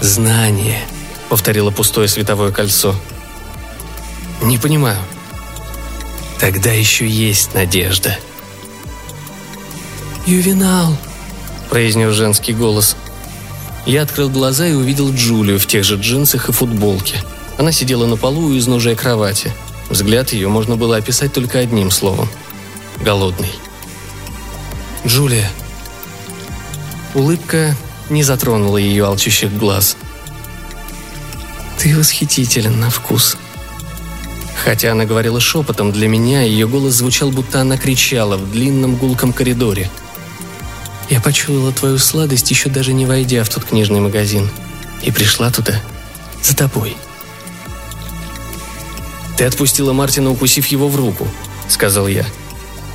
«Знание»,— 0.00 0.80
повторило 1.28 1.70
пустое 1.70 2.08
световое 2.08 2.50
кольцо. 2.50 2.94
«Не 4.42 4.58
понимаю», 4.58 4.98
Тогда 6.38 6.70
еще 6.70 7.06
есть 7.06 7.54
надежда. 7.54 8.18
«Ювенал!»– 10.26 10.96
произнес 11.70 12.14
женский 12.14 12.52
голос. 12.52 12.96
Я 13.86 14.02
открыл 14.02 14.28
глаза 14.28 14.66
и 14.66 14.72
увидел 14.72 15.12
Джулию 15.12 15.58
в 15.58 15.66
тех 15.66 15.84
же 15.84 15.96
джинсах 15.96 16.48
и 16.48 16.52
футболке. 16.52 17.22
Она 17.56 17.72
сидела 17.72 18.06
на 18.06 18.16
полу 18.16 18.48
у 18.48 18.58
изножия 18.58 18.96
кровати. 18.96 19.52
Взгляд 19.88 20.32
ее 20.32 20.48
можно 20.48 20.76
было 20.76 20.96
описать 20.96 21.32
только 21.32 21.60
одним 21.60 21.90
словом– 21.90 22.28
голодный. 23.00 23.52
«Джулия!» 25.06 25.48
Улыбка 27.14 27.76
не 28.10 28.24
затронула 28.24 28.76
ее 28.76 29.06
алчущих 29.06 29.56
глаз. 29.56 29.96
«Ты 31.78 31.96
восхитителен 31.96 32.80
на 32.80 32.90
вкус», 32.90 33.36
Хотя 34.64 34.92
она 34.92 35.04
говорила 35.04 35.38
шепотом, 35.38 35.92
для 35.92 36.08
меня 36.08 36.42
ее 36.42 36.66
голос 36.66 36.94
звучал, 36.94 37.30
будто 37.30 37.60
она 37.60 37.76
кричала 37.76 38.36
в 38.36 38.50
длинном 38.50 38.96
гулком 38.96 39.32
коридоре. 39.32 39.90
«Я 41.08 41.20
почуяла 41.20 41.72
твою 41.72 41.98
сладость, 41.98 42.50
еще 42.50 42.68
даже 42.68 42.92
не 42.92 43.06
войдя 43.06 43.44
в 43.44 43.48
тот 43.48 43.64
книжный 43.64 44.00
магазин, 44.00 44.50
и 45.02 45.12
пришла 45.12 45.50
туда 45.50 45.80
за 46.42 46.56
тобой». 46.56 46.96
«Ты 49.36 49.44
отпустила 49.44 49.92
Мартина, 49.92 50.30
укусив 50.30 50.66
его 50.66 50.88
в 50.88 50.96
руку»,— 50.96 51.28
сказал 51.68 52.08
я. 52.08 52.24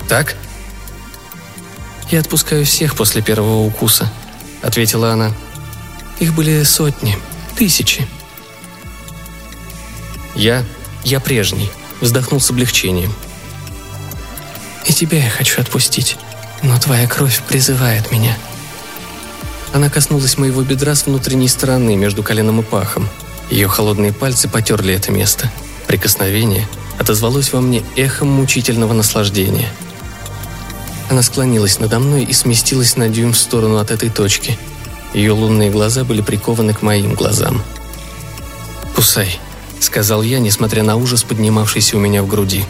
«Так?» 0.10 0.36
«Я 2.10 2.20
отпускаю 2.20 2.66
всех 2.66 2.96
после 2.96 3.22
первого 3.22 3.64
укуса»,— 3.66 4.12
ответила 4.62 5.14
она. 5.14 5.32
«Их 6.20 6.34
были 6.34 6.64
сотни, 6.64 7.18
тысячи». 7.56 8.06
Я 10.36 10.66
я 11.04 11.20
прежний. 11.20 11.70
Вздохнул 12.00 12.42
с 12.42 12.50
облегчением. 12.50 13.14
И 14.86 14.94
тебя 14.94 15.24
я 15.24 15.30
хочу 15.30 15.62
отпустить, 15.62 16.18
но 16.64 16.80
твоя 16.80 17.08
кровь 17.08 17.42
призывает 17.48 18.12
меня. 18.12 18.36
Она 19.74 19.90
коснулась 19.90 20.38
моего 20.38 20.64
бедра 20.64 20.96
с 20.96 21.06
внутренней 21.06 21.48
стороны, 21.48 21.96
между 21.96 22.24
коленом 22.24 22.60
и 22.60 22.64
пахом. 22.64 23.08
Ее 23.50 23.68
холодные 23.68 24.12
пальцы 24.12 24.50
потерли 24.50 24.94
это 24.94 25.12
место. 25.12 25.52
Прикосновение 25.88 26.68
отозвалось 26.98 27.54
во 27.54 27.62
мне 27.62 27.84
эхом 27.96 28.30
мучительного 28.30 28.94
наслаждения. 28.94 29.70
Она 31.10 31.22
склонилась 31.22 31.80
надо 31.80 32.00
мной 32.00 32.24
и 32.24 32.34
сместилась 32.34 32.96
на 32.96 33.10
дюйм 33.10 33.34
в 33.34 33.38
сторону 33.38 33.78
от 33.78 33.92
этой 33.92 34.10
точки. 34.10 34.58
Ее 35.14 35.34
лунные 35.34 35.70
глаза 35.70 36.04
были 36.04 36.22
прикованы 36.22 36.74
к 36.74 36.82
моим 36.82 37.14
глазам. 37.14 37.62
«Кусай»,— 38.96 39.40
сказал 39.84 40.22
я, 40.22 40.40
несмотря 40.40 40.84
на 40.84 40.96
ужас, 40.96 41.24
поднимавшийся 41.24 41.98
у 41.98 42.00
меня 42.00 42.24
в 42.24 42.28
груди. 42.28 42.64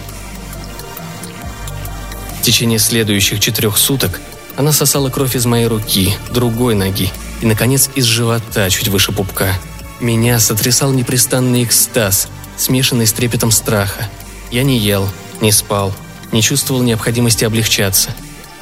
В 2.39 2.43
течение 2.43 2.79
следующих 2.79 3.39
четырех 3.39 3.77
суток 3.77 4.19
она 4.57 4.71
сосала 4.71 5.09
кровь 5.09 5.35
из 5.35 5.45
моей 5.45 5.67
руки, 5.67 6.15
другой 6.31 6.75
ноги 6.75 7.11
и, 7.41 7.45
наконец, 7.45 7.89
из 7.95 8.05
живота, 8.05 8.69
чуть 8.69 8.87
выше 8.87 9.11
пупка. 9.11 9.53
Меня 9.99 10.39
сотрясал 10.39 10.91
непрестанный 10.91 11.63
экстаз, 11.63 12.27
смешанный 12.57 13.05
с 13.05 13.13
трепетом 13.13 13.51
страха. 13.51 14.09
Я 14.49 14.63
не 14.63 14.77
ел, 14.77 15.07
не 15.39 15.51
спал, 15.51 15.93
не 16.31 16.41
чувствовал 16.41 16.81
необходимости 16.81 17.45
облегчаться. 17.45 18.09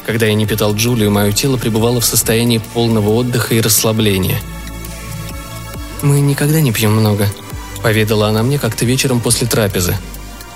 Когда 0.06 0.26
я 0.26 0.34
не 0.34 0.46
питал 0.46 0.76
Джулию, 0.76 1.12
мое 1.12 1.32
тело 1.32 1.58
пребывало 1.58 2.02
в 2.02 2.06
состоянии 2.06 2.58
полного 2.58 3.10
отдыха 3.12 3.56
и 3.56 3.62
расслабления. 3.62 4.42
«Мы 6.02 6.20
никогда 6.20 6.62
не 6.62 6.72
пьем 6.72 6.94
много»,– 6.94 7.28
поведала 7.82 8.28
она 8.28 8.44
мне 8.44 8.60
как-то 8.60 8.86
вечером 8.86 9.22
после 9.22 9.48
трапезы. 9.48 9.98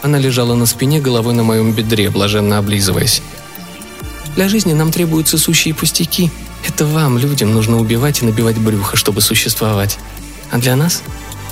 Она 0.01 0.19
лежала 0.19 0.53
на 0.55 0.65
спине, 0.65 0.99
головой 0.99 1.33
на 1.33 1.43
моем 1.43 1.71
бедре, 1.71 2.09
блаженно 2.09 2.57
облизываясь. 2.57 3.21
«Для 4.35 4.49
жизни 4.49 4.73
нам 4.73 4.91
требуются 4.91 5.37
сущие 5.37 5.73
пустяки. 5.73 6.31
Это 6.67 6.85
вам, 6.85 7.17
людям, 7.17 7.53
нужно 7.53 7.79
убивать 7.79 8.21
и 8.21 8.25
набивать 8.25 8.57
брюхо, 8.57 8.97
чтобы 8.97 9.21
существовать. 9.21 9.97
А 10.51 10.57
для 10.57 10.75
нас 10.75 11.03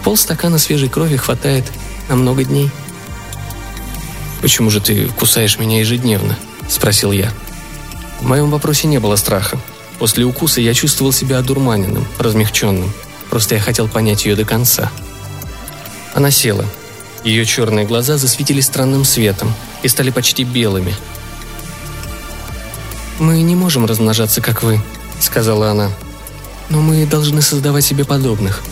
полстакана 0.04 0.58
свежей 0.58 0.90
крови 0.90 1.16
хватает 1.16 1.66
на 2.10 2.16
много 2.16 2.44
дней». 2.44 2.70
«Почему 4.42 4.70
же 4.70 4.82
ты 4.82 5.06
кусаешь 5.08 5.60
меня 5.60 5.80
ежедневно?»– 5.80 6.38
спросил 6.68 7.12
я. 7.12 7.32
В 8.20 8.26
моем 8.26 8.50
вопросе 8.50 8.88
не 8.88 9.00
было 9.00 9.16
страха. 9.16 9.60
После 10.00 10.26
укуса 10.26 10.62
я 10.62 10.74
чувствовал 10.74 11.12
себя 11.12 11.38
одурманенным, 11.38 12.06
размягченным. 12.18 12.92
Просто 13.30 13.56
я 13.56 13.62
хотел 13.62 13.88
понять 13.88 14.26
ее 14.26 14.36
до 14.36 14.46
конца– 14.46 14.92
она 16.14 16.32
села. 16.32 16.66
Ее 17.24 17.46
черные 17.46 17.86
глаза 17.86 18.18
засветились 18.18 18.66
странным 18.66 19.06
светом 19.06 19.54
и 19.84 19.88
стали 19.88 20.10
почти 20.10 20.44
белыми. 20.44 20.96
«Мы 23.20 23.42
не 23.42 23.56
можем 23.56 23.86
размножаться, 23.86 24.42
как 24.42 24.64
вы»,— 24.64 24.82
сказала 25.20 25.70
она. 25.70 25.92
«Но 26.70 26.82
мы 26.82 27.06
должны 27.06 27.42
создавать 27.42 27.86
себе 27.86 28.06
подобных. 28.06 28.64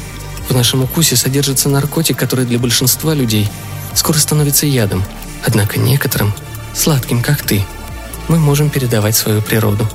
В 0.47 0.53
нашем 0.53 0.83
укусе 0.83 1.15
содержится 1.15 1.69
наркотик, 1.69 2.17
который 2.17 2.45
для 2.45 2.57
большинства 2.57 3.13
людей 3.13 3.47
скоро 3.93 4.17
становится 4.17 4.65
ядом. 4.65 5.03
Однако 5.45 5.79
некоторым, 5.79 6.33
сладким, 6.73 7.21
как 7.21 7.43
ты, 7.43 7.65
мы 8.27 8.39
можем 8.39 8.69
передавать 8.69 9.15
свою 9.15 9.41
природу. 9.41 9.87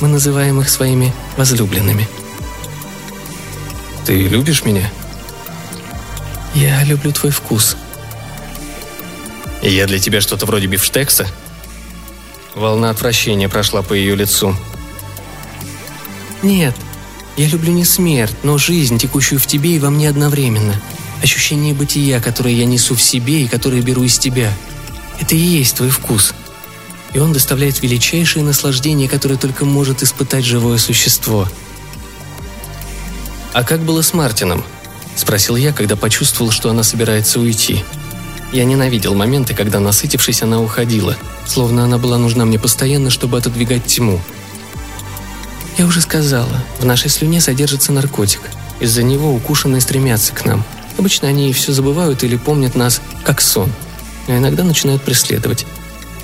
Мы 0.00 0.08
называем 0.08 0.60
их 0.60 0.68
своими 0.68 1.14
возлюбленными». 1.36 2.08
Ты 4.10 4.26
любишь 4.26 4.64
меня? 4.64 4.90
Я 6.54 6.82
люблю 6.84 7.12
твой 7.12 7.30
вкус. 7.30 7.76
Я 9.62 9.86
для 9.86 9.98
тебя 9.98 10.20
что-то 10.20 10.46
вроде 10.46 10.66
бифштекса? 10.66 11.26
Волна 12.54 12.90
отвращения 12.90 13.48
прошла 13.48 13.82
по 13.82 13.92
ее 13.92 14.16
лицу. 14.16 14.56
Нет, 16.42 16.74
я 17.36 17.46
люблю 17.46 17.72
не 17.72 17.84
смерть, 17.84 18.34
но 18.42 18.58
жизнь, 18.58 18.98
текущую 18.98 19.38
в 19.38 19.46
тебе 19.46 19.76
и 19.76 19.78
во 19.78 19.90
мне 19.90 20.08
одновременно. 20.08 20.74
Ощущение 21.22 21.74
бытия, 21.74 22.20
которое 22.20 22.54
я 22.54 22.64
несу 22.64 22.94
в 22.94 23.02
себе 23.02 23.44
и 23.44 23.48
которое 23.48 23.82
беру 23.82 24.02
из 24.02 24.18
тебя. 24.18 24.52
Это 25.20 25.34
и 25.34 25.38
есть 25.38 25.76
твой 25.76 25.90
вкус. 25.90 26.34
И 27.12 27.18
он 27.18 27.32
доставляет 27.32 27.82
величайшее 27.82 28.44
наслаждение, 28.44 29.08
которое 29.08 29.36
только 29.36 29.64
может 29.64 30.02
испытать 30.02 30.44
живое 30.44 30.78
существо. 30.78 31.46
«А 33.52 33.64
как 33.64 33.80
было 33.80 34.00
с 34.00 34.14
Мартином?»– 34.14 34.64
спросил 35.16 35.56
я, 35.56 35.72
когда 35.72 35.96
почувствовал, 35.96 36.50
что 36.50 36.70
она 36.70 36.82
собирается 36.82 37.40
уйти. 37.40 37.84
Я 38.52 38.64
ненавидел 38.64 39.14
моменты, 39.14 39.54
когда, 39.54 39.80
насытившись, 39.80 40.42
она 40.42 40.60
уходила, 40.60 41.16
словно 41.46 41.84
она 41.84 41.98
была 41.98 42.18
нужна 42.18 42.44
мне 42.44 42.58
постоянно, 42.58 43.10
чтобы 43.10 43.38
отодвигать 43.38 43.84
тьму– 43.86 44.20
я 45.80 45.86
уже 45.86 46.02
сказала, 46.02 46.62
в 46.78 46.84
нашей 46.84 47.08
слюне 47.08 47.40
содержится 47.40 47.90
наркотик. 47.90 48.42
Из-за 48.80 49.02
него 49.02 49.32
укушенные 49.32 49.80
стремятся 49.80 50.34
к 50.34 50.44
нам. 50.44 50.62
Обычно 50.98 51.28
они 51.28 51.50
все 51.54 51.72
забывают 51.72 52.22
или 52.22 52.36
помнят 52.36 52.74
нас 52.74 53.00
как 53.24 53.40
сон, 53.40 53.72
но 54.28 54.36
иногда 54.36 54.62
начинают 54.62 55.02
преследовать. 55.02 55.64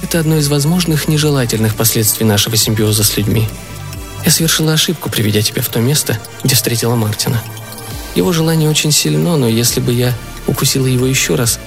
Это 0.02 0.20
одно 0.20 0.36
из 0.36 0.48
возможных 0.48 1.08
нежелательных 1.08 1.74
последствий 1.74 2.26
нашего 2.26 2.54
симбиоза 2.56 3.02
с 3.02 3.16
людьми. 3.16 3.48
Я 4.26 4.30
совершила 4.30 4.74
ошибку, 4.74 5.08
приведя 5.08 5.40
тебя 5.40 5.62
в 5.62 5.68
то 5.68 5.80
место, 5.80 6.18
где 6.44 6.54
встретила 6.54 6.94
Мартина. 6.94 7.42
Его 8.16 8.32
желание 8.32 8.68
очень 8.68 8.90
сильно, 8.90 9.36
но 9.36 9.46
если 9.46 9.78
бы 9.80 9.92
я 9.92 10.12
укусила 10.48 10.86
его 10.86 11.06
еще 11.06 11.36
раз, 11.36 11.60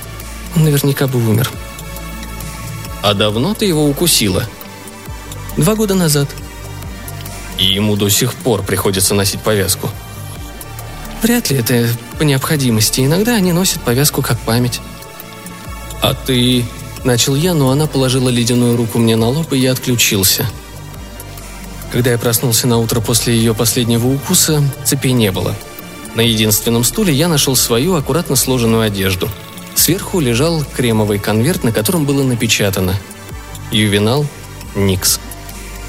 он 0.55 0.65
наверняка 0.65 1.07
бы 1.07 1.19
умер. 1.19 1.49
«А 3.01 3.13
давно 3.13 3.53
ты 3.53 3.65
его 3.65 3.87
укусила?» 3.87 4.43
«Два 5.55 5.75
года 5.75 5.95
назад», 5.95 6.27
и 7.59 7.65
ему 7.65 7.95
до 7.95 8.09
сих 8.09 8.33
пор 8.33 8.63
приходится 8.63 9.13
носить 9.13 9.41
повязку. 9.41 9.89
Вряд 11.21 11.49
ли 11.49 11.57
это 11.57 11.87
по 12.17 12.23
необходимости. 12.23 13.01
Иногда 13.01 13.35
они 13.35 13.51
носят 13.51 13.81
повязку 13.81 14.21
как 14.21 14.39
память. 14.39 14.79
А 16.01 16.13
ты... 16.13 16.65
Начал 17.05 17.33
я, 17.33 17.53
но 17.53 17.71
она 17.71 17.87
положила 17.87 18.27
ледяную 18.27 18.75
руку 18.75 18.97
мне 18.97 19.15
на 19.15 19.29
лоб, 19.29 19.53
и 19.53 19.57
я 19.57 19.71
отключился. 19.71 20.45
Когда 21.93 22.11
я 22.11 22.17
проснулся 22.17 22.67
на 22.67 22.77
утро 22.77 22.99
после 22.99 23.37
ее 23.37 23.53
последнего 23.53 24.07
укуса, 24.07 24.61
цепи 24.83 25.13
не 25.13 25.31
было. 25.31 25.55
На 26.15 26.21
единственном 26.21 26.83
стуле 26.83 27.13
я 27.13 27.27
нашел 27.27 27.55
свою 27.55 27.95
аккуратно 27.95 28.35
сложенную 28.35 28.81
одежду. 28.81 29.29
Сверху 29.75 30.19
лежал 30.19 30.63
кремовый 30.75 31.19
конверт, 31.19 31.63
на 31.63 31.71
котором 31.71 32.05
было 32.05 32.23
напечатано 32.23 32.99
«Ювенал 33.71 34.25
Никс». 34.75 35.19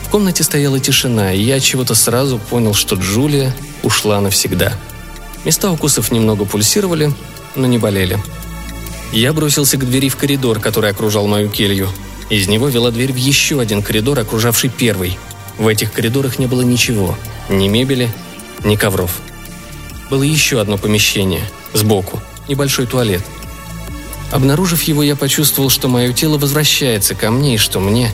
В 0.04 0.10
комнате 0.10 0.42
стояла 0.42 0.78
тишина, 0.80 1.32
и 1.32 1.40
я 1.40 1.60
чего-то 1.60 1.94
сразу 1.94 2.38
понял, 2.38 2.74
что 2.74 2.96
Джулия 2.96 3.54
ушла 3.82 4.20
навсегда. 4.20 4.74
Места 5.44 5.70
укусов 5.70 6.10
немного 6.12 6.44
пульсировали, 6.44 7.12
но 7.54 7.66
не 7.66 7.78
болели. 7.78 8.18
Я 9.12 9.32
бросился 9.32 9.76
к 9.76 9.86
двери 9.86 10.08
в 10.08 10.16
коридор, 10.16 10.60
который 10.60 10.90
окружал 10.90 11.26
мою 11.26 11.48
келью. 11.48 11.88
Из 12.28 12.46
него 12.46 12.68
вела 12.68 12.90
дверь 12.90 13.12
в 13.12 13.16
еще 13.16 13.60
один 13.60 13.82
коридор, 13.82 14.18
окружавший 14.18 14.70
первый. 14.70 15.18
В 15.58 15.66
этих 15.66 15.92
коридорах 15.92 16.38
не 16.38 16.46
было 16.46 16.62
ничего. 16.62 17.16
Ни 17.48 17.68
мебели, 17.68 18.10
ни 18.62 18.76
ковров. 18.76 19.20
Было 20.10 20.24
еще 20.24 20.60
одно 20.60 20.76
помещение, 20.76 21.48
сбоку, 21.72 22.20
небольшой 22.48 22.86
туалет. 22.86 23.22
Обнаружив 24.32 24.82
его, 24.82 25.04
я 25.04 25.14
почувствовал, 25.14 25.70
что 25.70 25.88
мое 25.88 26.12
тело 26.12 26.36
возвращается 26.36 27.14
ко 27.14 27.30
мне 27.30 27.54
и 27.54 27.58
что 27.58 27.78
мне 27.78 28.12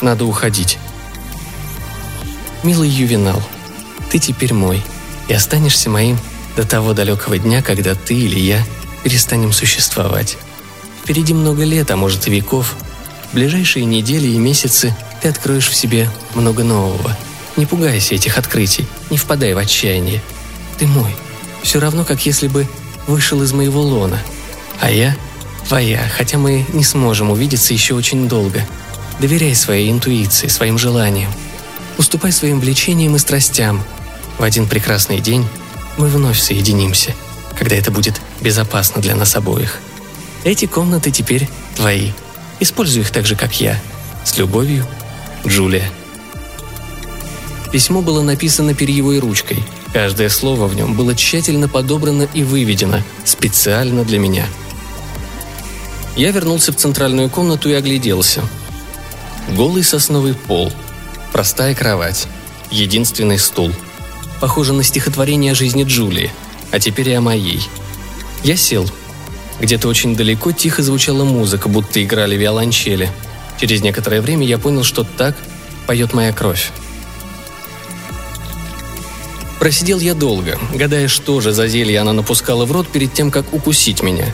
надо 0.00 0.24
уходить. 0.24 0.78
Милый 2.64 2.88
Ювенал, 2.88 3.40
ты 4.10 4.18
теперь 4.18 4.52
мой 4.52 4.82
и 5.28 5.32
останешься 5.32 5.88
моим 5.90 6.18
до 6.56 6.66
того 6.66 6.92
далекого 6.92 7.38
дня, 7.38 7.62
когда 7.62 7.94
ты 7.94 8.14
или 8.14 8.40
я 8.40 8.64
перестанем 9.04 9.52
существовать. 9.52 10.36
Впереди 11.02 11.34
много 11.34 11.62
лет, 11.62 11.90
а 11.92 11.96
может 11.96 12.26
и 12.26 12.30
веков. 12.32 12.74
В 13.30 13.34
ближайшие 13.34 13.84
недели 13.84 14.26
и 14.26 14.38
месяцы 14.38 14.96
ты 15.22 15.28
откроешь 15.28 15.68
в 15.68 15.74
себе 15.74 16.10
много 16.34 16.64
нового. 16.64 17.16
Не 17.56 17.64
пугайся 17.66 18.16
этих 18.16 18.38
открытий, 18.38 18.86
не 19.10 19.18
впадай 19.18 19.54
в 19.54 19.58
отчаяние. 19.58 20.20
Ты 20.78 20.86
мой. 20.86 21.14
Все 21.68 21.80
равно, 21.80 22.04
как 22.04 22.24
если 22.24 22.48
бы 22.48 22.66
вышел 23.06 23.42
из 23.42 23.52
моего 23.52 23.82
лона. 23.82 24.18
А 24.80 24.90
я 24.90 25.14
твоя, 25.68 26.08
хотя 26.16 26.38
мы 26.38 26.64
не 26.72 26.82
сможем 26.82 27.30
увидеться 27.30 27.74
еще 27.74 27.92
очень 27.92 28.26
долго. 28.26 28.66
Доверяй 29.20 29.54
своей 29.54 29.92
интуиции, 29.92 30.48
своим 30.48 30.78
желаниям– 30.78 31.30
Уступай 31.98 32.30
своим 32.30 32.60
влечениям 32.60 33.16
и 33.16 33.18
страстям. 33.18 33.82
В 34.38 34.44
один 34.44 34.68
прекрасный 34.68 35.20
день 35.20 35.44
мы 35.96 36.06
вновь 36.06 36.38
соединимся, 36.38 37.12
когда 37.58 37.74
это 37.74 37.90
будет 37.90 38.20
безопасно 38.40 39.02
для 39.02 39.16
нас 39.16 39.34
обоих. 39.34 39.80
Эти 40.44 40.66
комнаты 40.66 41.10
теперь 41.10 41.48
твои. 41.74 42.12
Используй 42.60 43.02
их 43.02 43.10
так 43.10 43.26
же, 43.26 43.34
как 43.34 43.60
я. 43.60 43.80
С 44.24 44.38
любовью, 44.38 44.86
Джулия. 45.44 45.90
Письмо 47.72 48.00
было 48.00 48.22
написано 48.22 48.74
перьевой 48.74 49.18
ручкой. 49.18 49.64
Каждое 49.92 50.28
слово 50.28 50.66
в 50.66 50.74
нем 50.74 50.94
было 50.94 51.14
тщательно 51.14 51.68
подобрано 51.68 52.28
и 52.34 52.42
выведено, 52.42 53.02
специально 53.24 54.04
для 54.04 54.18
меня. 54.18 54.46
Я 56.16 56.30
вернулся 56.32 56.72
в 56.72 56.76
центральную 56.76 57.30
комнату 57.30 57.68
и 57.68 57.74
огляделся. 57.74 58.42
Голый 59.56 59.82
сосновый 59.82 60.34
пол– 60.34 60.72
Простая 61.32 61.74
кровать. 61.74 62.26
Единственный 62.70 63.38
стул. 63.38 63.72
Похоже 64.40 64.72
на 64.72 64.82
стихотворение 64.82 65.52
о 65.52 65.54
жизни 65.54 65.84
Джулии, 65.84 66.30
а 66.70 66.80
теперь 66.80 67.10
и 67.10 67.12
о 67.12 67.20
моей. 67.20 67.60
Я 68.42 68.56
сел. 68.56 68.88
Где-то 69.60 69.88
очень 69.88 70.16
далеко 70.16 70.52
тихо 70.52 70.82
звучала 70.82 71.24
музыка, 71.24 71.68
будто 71.68 72.02
играли 72.02 72.36
виолончели. 72.36 73.10
Через 73.60 73.82
некоторое 73.82 74.20
время 74.20 74.46
я 74.46 74.58
понял, 74.58 74.84
что 74.84 75.04
так 75.04 75.36
поет 75.86 76.14
моя 76.14 76.32
кровь. 76.32 76.70
Просидел 79.58 79.98
я 79.98 80.14
долго, 80.14 80.58
гадая, 80.72 81.08
что 81.08 81.40
же 81.40 81.52
за 81.52 81.66
зелье 81.66 81.98
она 82.00 82.12
напускала 82.12 82.64
в 82.64 82.70
рот 82.72 82.86
перед 82.88 83.12
тем, 83.12 83.30
как 83.30 83.52
укусить 83.52 84.02
меня. 84.02 84.32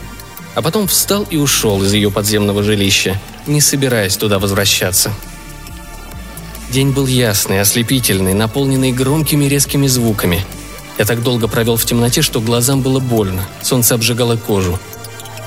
А 0.53 0.61
потом 0.61 0.87
встал 0.87 1.25
и 1.29 1.37
ушел 1.37 1.83
из 1.83 1.93
ее 1.93 2.11
подземного 2.11 2.61
жилища, 2.63 3.19
не 3.47 3.59
собираясь 3.59 4.17
туда 4.17 4.37
возвращаться. 4.37 5.11
День 6.69 6.91
был 6.91 7.07
ясный, 7.07 7.59
ослепительный, 7.59 8.33
наполненный 8.33 8.91
громкими 8.91 9.45
резкими 9.45 9.87
звуками. 9.87 10.45
Я 10.97 11.05
так 11.05 11.23
долго 11.23 11.47
провел 11.47 11.75
в 11.75 11.85
темноте, 11.85 12.21
что 12.21 12.39
глазам 12.39 12.81
было 12.81 12.99
больно, 12.99 13.47
солнце 13.61 13.95
обжигало 13.95 14.37
кожу. 14.37 14.79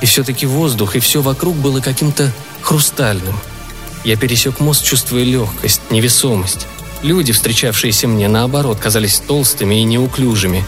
И 0.01 0.07
все-таки 0.07 0.45
воздух 0.45 0.97
и 0.97 1.01
все 1.01 1.23
вокруг 1.23 1.57
было 1.57 1.81
каким-то 1.81 2.33
хрустальным. 2.63 3.39
Я 4.05 4.17
пересек 4.17 4.61
мост, 4.61 4.85
чувствуя 4.85 5.25
легкость, 5.25 5.81
невесомость. 5.91 6.67
Люди, 7.03 7.33
встречавшиеся 7.33 8.09
мне, 8.09 8.29
наоборот, 8.29 8.79
казались 8.79 9.21
толстыми 9.21 9.81
и 9.81 9.85
неуклюжими. 9.85 10.65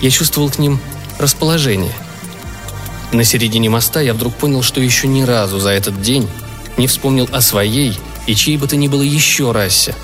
Я 0.00 0.10
чувствовал 0.10 0.48
к 0.50 0.58
ним 0.58 0.78
расположение. 1.18 1.92
На 3.12 3.24
середине 3.24 3.68
моста 3.68 4.00
я 4.00 4.14
вдруг 4.14 4.34
понял, 4.34 4.62
что 4.62 4.80
еще 4.80 5.08
ни 5.08 5.22
разу 5.22 5.58
за 5.58 5.70
этот 5.70 6.00
день 6.00 6.28
не 6.78 6.86
вспомнил 6.86 7.28
о 7.32 7.40
своей 7.40 7.98
и 8.26 8.34
чьей 8.34 8.56
бы 8.56 8.68
то 8.68 8.76
ни 8.76 8.88
было 8.88 9.02
еще 9.02 9.52
расе. 9.52 9.94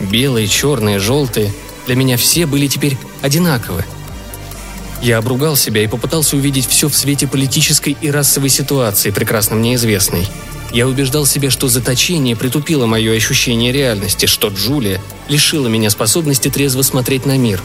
Белые, 0.00 0.48
черные, 0.48 0.98
желтые, 0.98 1.52
для 1.86 1.94
меня 1.94 2.16
все 2.16 2.46
были 2.46 2.66
теперь 2.66 2.96
одинаковы. 3.20 3.84
Я 5.02 5.18
обругал 5.18 5.56
себя 5.56 5.82
и 5.82 5.88
попытался 5.88 6.36
увидеть 6.36 6.66
все 6.66 6.88
в 6.88 6.96
свете 6.96 7.26
политической 7.26 7.96
и 8.00 8.10
расовой 8.10 8.48
ситуации, 8.48 9.10
прекрасно 9.10 9.56
мне 9.56 9.74
известной. 9.74 10.26
Я 10.72 10.88
убеждал 10.88 11.26
себя, 11.26 11.50
что 11.50 11.68
заточение 11.68 12.34
притупило 12.34 12.86
мое 12.86 13.14
ощущение 13.14 13.72
реальности, 13.72 14.26
что 14.26 14.48
Джулия 14.48 15.00
лишила 15.28 15.68
меня 15.68 15.90
способности 15.90 16.48
трезво 16.48 16.82
смотреть 16.82 17.26
на 17.26 17.36
мир. 17.36 17.60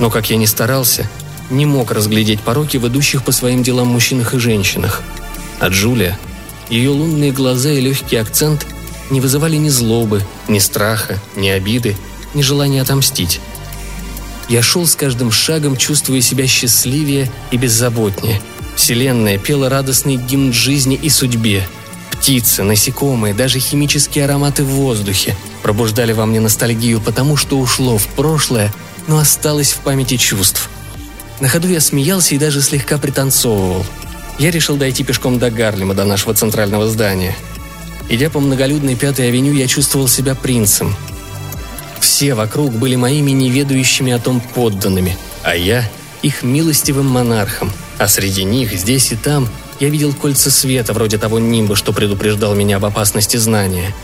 Но, 0.00 0.10
как 0.10 0.30
я 0.30 0.36
ни 0.36 0.46
старался, 0.46 1.08
не 1.48 1.66
мог 1.66 1.92
разглядеть 1.92 2.40
пороки 2.40 2.76
в 2.76 2.88
идущих 2.88 3.22
по 3.22 3.32
своим 3.32 3.62
делам 3.62 3.88
мужчинах 3.88 4.34
и 4.34 4.38
женщинах. 4.38 5.02
А 5.60 5.68
Джулия 5.68 6.18
ее 6.68 6.90
лунные 6.90 7.32
глаза 7.32 7.70
и 7.70 7.80
легкий 7.80 8.16
акцент 8.16 8.66
не 9.10 9.20
вызывали 9.20 9.56
ни 9.56 9.68
злобы, 9.68 10.22
ни 10.48 10.58
страха, 10.58 11.18
ни 11.36 11.48
обиды, 11.48 11.96
ни 12.34 12.42
желания 12.42 12.82
отомстить. 12.82 13.40
Я 14.48 14.62
шел 14.62 14.86
с 14.86 14.96
каждым 14.96 15.30
шагом, 15.30 15.76
чувствуя 15.76 16.20
себя 16.20 16.46
счастливее 16.46 17.30
и 17.50 17.56
беззаботнее. 17.56 18.40
Вселенная 18.76 19.38
пела 19.38 19.68
радостный 19.68 20.16
гимн 20.16 20.52
жизни 20.52 20.98
и 21.00 21.08
судьбе. 21.08 21.66
Птицы, 22.10 22.62
насекомые, 22.62 23.34
даже 23.34 23.58
химические 23.58 24.24
ароматы 24.24 24.62
в 24.62 24.68
воздухе 24.68 25.36
пробуждали 25.62 26.12
во 26.12 26.26
мне 26.26 26.40
ностальгию 26.40 27.00
потому, 27.00 27.36
что 27.36 27.58
ушло 27.58 27.98
в 27.98 28.06
прошлое 28.08 28.72
но 29.10 29.18
осталось 29.18 29.72
в 29.72 29.78
памяти 29.78 30.16
чувств. 30.16 30.70
На 31.40 31.48
ходу 31.48 31.68
я 31.68 31.80
смеялся 31.80 32.34
и 32.34 32.38
даже 32.38 32.62
слегка 32.62 32.96
пританцовывал. 32.98 33.84
Я 34.38 34.50
решил 34.50 34.76
дойти 34.76 35.02
пешком 35.02 35.38
до 35.38 35.50
Гарлема, 35.50 35.94
до 35.94 36.04
нашего 36.04 36.32
центрального 36.32 36.86
здания. 36.88 37.34
Идя 38.08 38.30
по 38.30 38.40
многолюдной 38.40 38.94
Пятой 38.94 39.28
авеню, 39.28 39.52
я 39.52 39.66
чувствовал 39.66 40.06
себя 40.06 40.34
принцем. 40.34 40.94
Все 42.00 42.34
вокруг 42.34 42.72
были 42.72 42.96
моими 42.96 43.32
неведающими 43.32 44.12
о 44.12 44.18
том 44.18 44.40
подданными, 44.40 45.16
а 45.42 45.56
я– 45.56 45.88
их 46.22 46.42
милостивым 46.42 47.06
монархом. 47.06 47.72
А 47.98 48.08
среди 48.08 48.44
них, 48.44 48.72
здесь 48.72 49.12
и 49.12 49.16
там, 49.16 49.48
я 49.78 49.88
видел 49.88 50.12
кольца 50.12 50.50
света, 50.50 50.92
вроде 50.92 51.18
того 51.18 51.38
нимба, 51.38 51.76
что 51.76 51.92
предупреждал 51.92 52.54
меня 52.54 52.76
об 52.76 52.84
опасности 52.84 53.36
знания. 53.36 53.94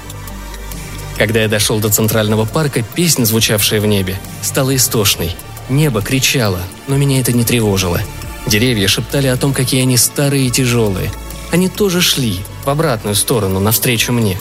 Когда 1.18 1.42
я 1.42 1.48
дошел 1.48 1.80
до 1.80 1.88
Центрального 1.88 2.44
парка, 2.44 2.82
песня, 2.82 3.24
звучавшая 3.24 3.80
в 3.80 3.86
небе, 3.86 4.18
стала 4.42 4.74
истошной. 4.76 5.34
Небо 5.68 6.02
кричало, 6.02 6.60
но 6.86 6.96
меня 6.96 7.20
это 7.20 7.32
не 7.32 7.44
тревожило. 7.44 8.00
Деревья 8.46 8.86
шептали 8.86 9.26
о 9.26 9.36
том, 9.36 9.52
какие 9.52 9.82
они 9.82 9.96
старые 9.96 10.46
и 10.46 10.50
тяжелые. 10.50 11.10
Они 11.50 11.68
тоже 11.68 12.00
шли, 12.00 12.40
в 12.64 12.70
обратную 12.70 13.14
сторону, 13.14 13.60
навстречу 13.60 14.12
мне. 14.12 14.38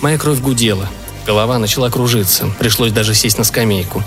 Моя 0.00 0.18
кровь 0.18 0.40
гудела. 0.40 0.88
Голова 1.26 1.58
начала 1.58 1.90
кружиться, 1.90 2.48
пришлось 2.58 2.92
даже 2.92 3.14
сесть 3.14 3.38
на 3.38 3.44
скамейку. 3.44 4.04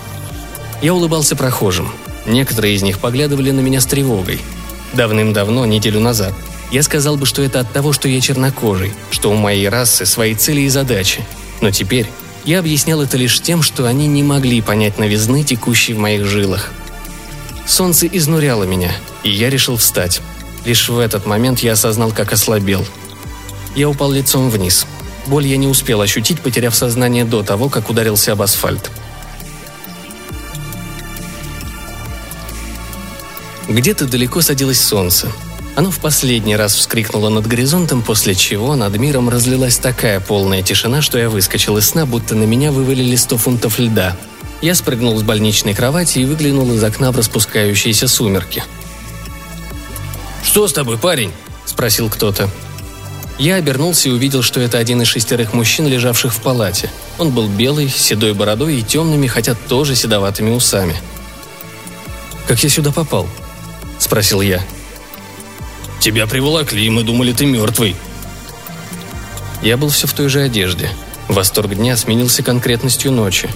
Я 0.80 0.94
улыбался 0.94 1.36
прохожим. 1.36 1.92
Некоторые 2.30 2.76
из 2.76 2.82
них 2.82 3.00
поглядывали 3.00 3.50
на 3.50 3.58
меня 3.58 3.80
с 3.80 3.86
тревогой. 3.86 4.40
Давным-давно, 4.92 5.66
неделю 5.66 5.98
назад, 5.98 6.32
я 6.70 6.84
сказал 6.84 7.16
бы, 7.16 7.26
что 7.26 7.42
это 7.42 7.58
от 7.58 7.72
того, 7.72 7.92
что 7.92 8.08
я 8.08 8.20
чернокожий, 8.20 8.92
что 9.10 9.32
у 9.32 9.34
моей 9.34 9.68
расы 9.68 10.06
свои 10.06 10.36
цели 10.36 10.60
и 10.60 10.68
задачи. 10.68 11.24
Но 11.60 11.72
теперь 11.72 12.06
я 12.44 12.60
объяснял 12.60 13.02
это 13.02 13.16
лишь 13.16 13.40
тем, 13.40 13.62
что 13.62 13.84
они 13.84 14.06
не 14.06 14.22
могли 14.22 14.62
понять 14.62 14.96
новизны, 14.96 15.42
текущей 15.42 15.92
в 15.92 15.98
моих 15.98 16.24
жилах. 16.24 16.70
Солнце 17.66 18.06
изнуряло 18.06 18.62
меня, 18.62 18.92
и 19.24 19.30
я 19.30 19.50
решил 19.50 19.76
встать. 19.76 20.20
Лишь 20.64 20.88
в 20.88 21.00
этот 21.00 21.26
момент 21.26 21.58
я 21.60 21.72
осознал, 21.72 22.12
как 22.12 22.32
ослабел. 22.32 22.86
Я 23.74 23.88
упал 23.88 24.12
лицом 24.12 24.50
вниз. 24.50 24.86
Боль 25.26 25.46
я 25.46 25.56
не 25.56 25.66
успел 25.66 26.00
ощутить, 26.00 26.40
потеряв 26.40 26.76
сознание 26.76 27.24
до 27.24 27.42
того, 27.42 27.68
как 27.68 27.90
ударился 27.90 28.32
об 28.32 28.42
асфальт. 28.42 28.90
Где-то 33.70 34.06
далеко 34.06 34.42
садилось 34.42 34.80
солнце. 34.80 35.28
Оно 35.76 35.92
в 35.92 36.00
последний 36.00 36.56
раз 36.56 36.74
вскрикнуло 36.74 37.28
над 37.28 37.46
горизонтом, 37.46 38.02
после 38.02 38.34
чего 38.34 38.74
над 38.74 38.98
миром 38.98 39.28
разлилась 39.28 39.78
такая 39.78 40.18
полная 40.18 40.60
тишина, 40.60 41.00
что 41.00 41.18
я 41.18 41.30
выскочил 41.30 41.78
из 41.78 41.88
сна, 41.88 42.04
будто 42.04 42.34
на 42.34 42.42
меня 42.42 42.72
вывалили 42.72 43.14
сто 43.14 43.38
фунтов 43.38 43.78
льда. 43.78 44.16
Я 44.60 44.74
спрыгнул 44.74 45.16
с 45.16 45.22
больничной 45.22 45.74
кровати 45.74 46.18
и 46.18 46.24
выглянул 46.24 46.70
из 46.72 46.82
окна 46.82 47.12
в 47.12 47.16
распускающиеся 47.16 48.08
сумерки. 48.08 48.64
«Что 50.42 50.66
с 50.66 50.72
тобой, 50.72 50.98
парень?»– 50.98 51.30
спросил 51.64 52.10
кто-то. 52.10 52.50
Я 53.38 53.54
обернулся 53.54 54.08
и 54.08 54.12
увидел, 54.12 54.42
что 54.42 54.58
это 54.60 54.78
один 54.78 55.00
из 55.00 55.06
шестерых 55.06 55.54
мужчин, 55.54 55.86
лежавших 55.86 56.34
в 56.34 56.42
палате. 56.42 56.90
Он 57.18 57.30
был 57.30 57.48
белый, 57.48 57.88
с 57.88 57.94
седой 57.94 58.34
бородой 58.34 58.80
и 58.80 58.82
темными, 58.82 59.28
хотя 59.28 59.54
тоже 59.54 59.94
седоватыми 59.94 60.50
усами. 60.50 60.96
«Как 62.48 62.64
я 62.64 62.68
сюда 62.68 62.90
попал?»– 62.90 63.28
спросил 64.00 64.40
я. 64.40 64.60
Тебя 66.00 66.26
приволокли, 66.26 66.80
и 66.80 66.90
мы 66.90 67.04
думали, 67.04 67.32
ты 67.32 67.44
мертвый». 67.44 67.94
Я 69.62 69.76
был 69.76 69.90
все 69.90 70.06
в 70.06 70.14
той 70.14 70.28
же 70.28 70.40
одежде. 70.40 70.90
Восторг 71.28 71.74
дня 71.74 71.96
сменился 71.96 72.42
конкретностью 72.42 73.12
ночи. 73.12 73.50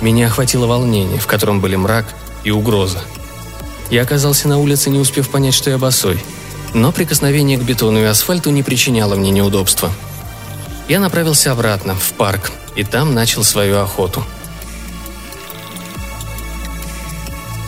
Меня 0.00 0.28
охватило 0.28 0.66
волнение, 0.66 1.18
в 1.18 1.26
котором 1.26 1.60
были 1.60 1.74
мрак 1.74 2.14
и 2.44 2.52
угроза. 2.52 3.02
Я 3.90 4.02
оказался 4.02 4.46
на 4.46 4.58
улице, 4.58 4.90
не 4.90 5.00
успев 5.00 5.28
понять, 5.28 5.54
что 5.54 5.70
я 5.70 5.78
босой. 5.78 6.22
Но 6.72 6.92
прикосновение 6.92 7.58
к 7.58 7.62
бетону 7.62 7.98
и 8.00 8.04
асфальту 8.04 8.50
не 8.50 8.62
причиняло 8.62 9.16
мне 9.16 9.30
неудобства. 9.30 9.90
Я 10.88 11.00
направился 11.00 11.50
обратно, 11.50 11.96
в 11.96 12.12
парк, 12.12 12.52
и 12.76 12.84
там 12.84 13.14
начал 13.14 13.42
свою 13.42 13.80
охоту. 13.80 14.24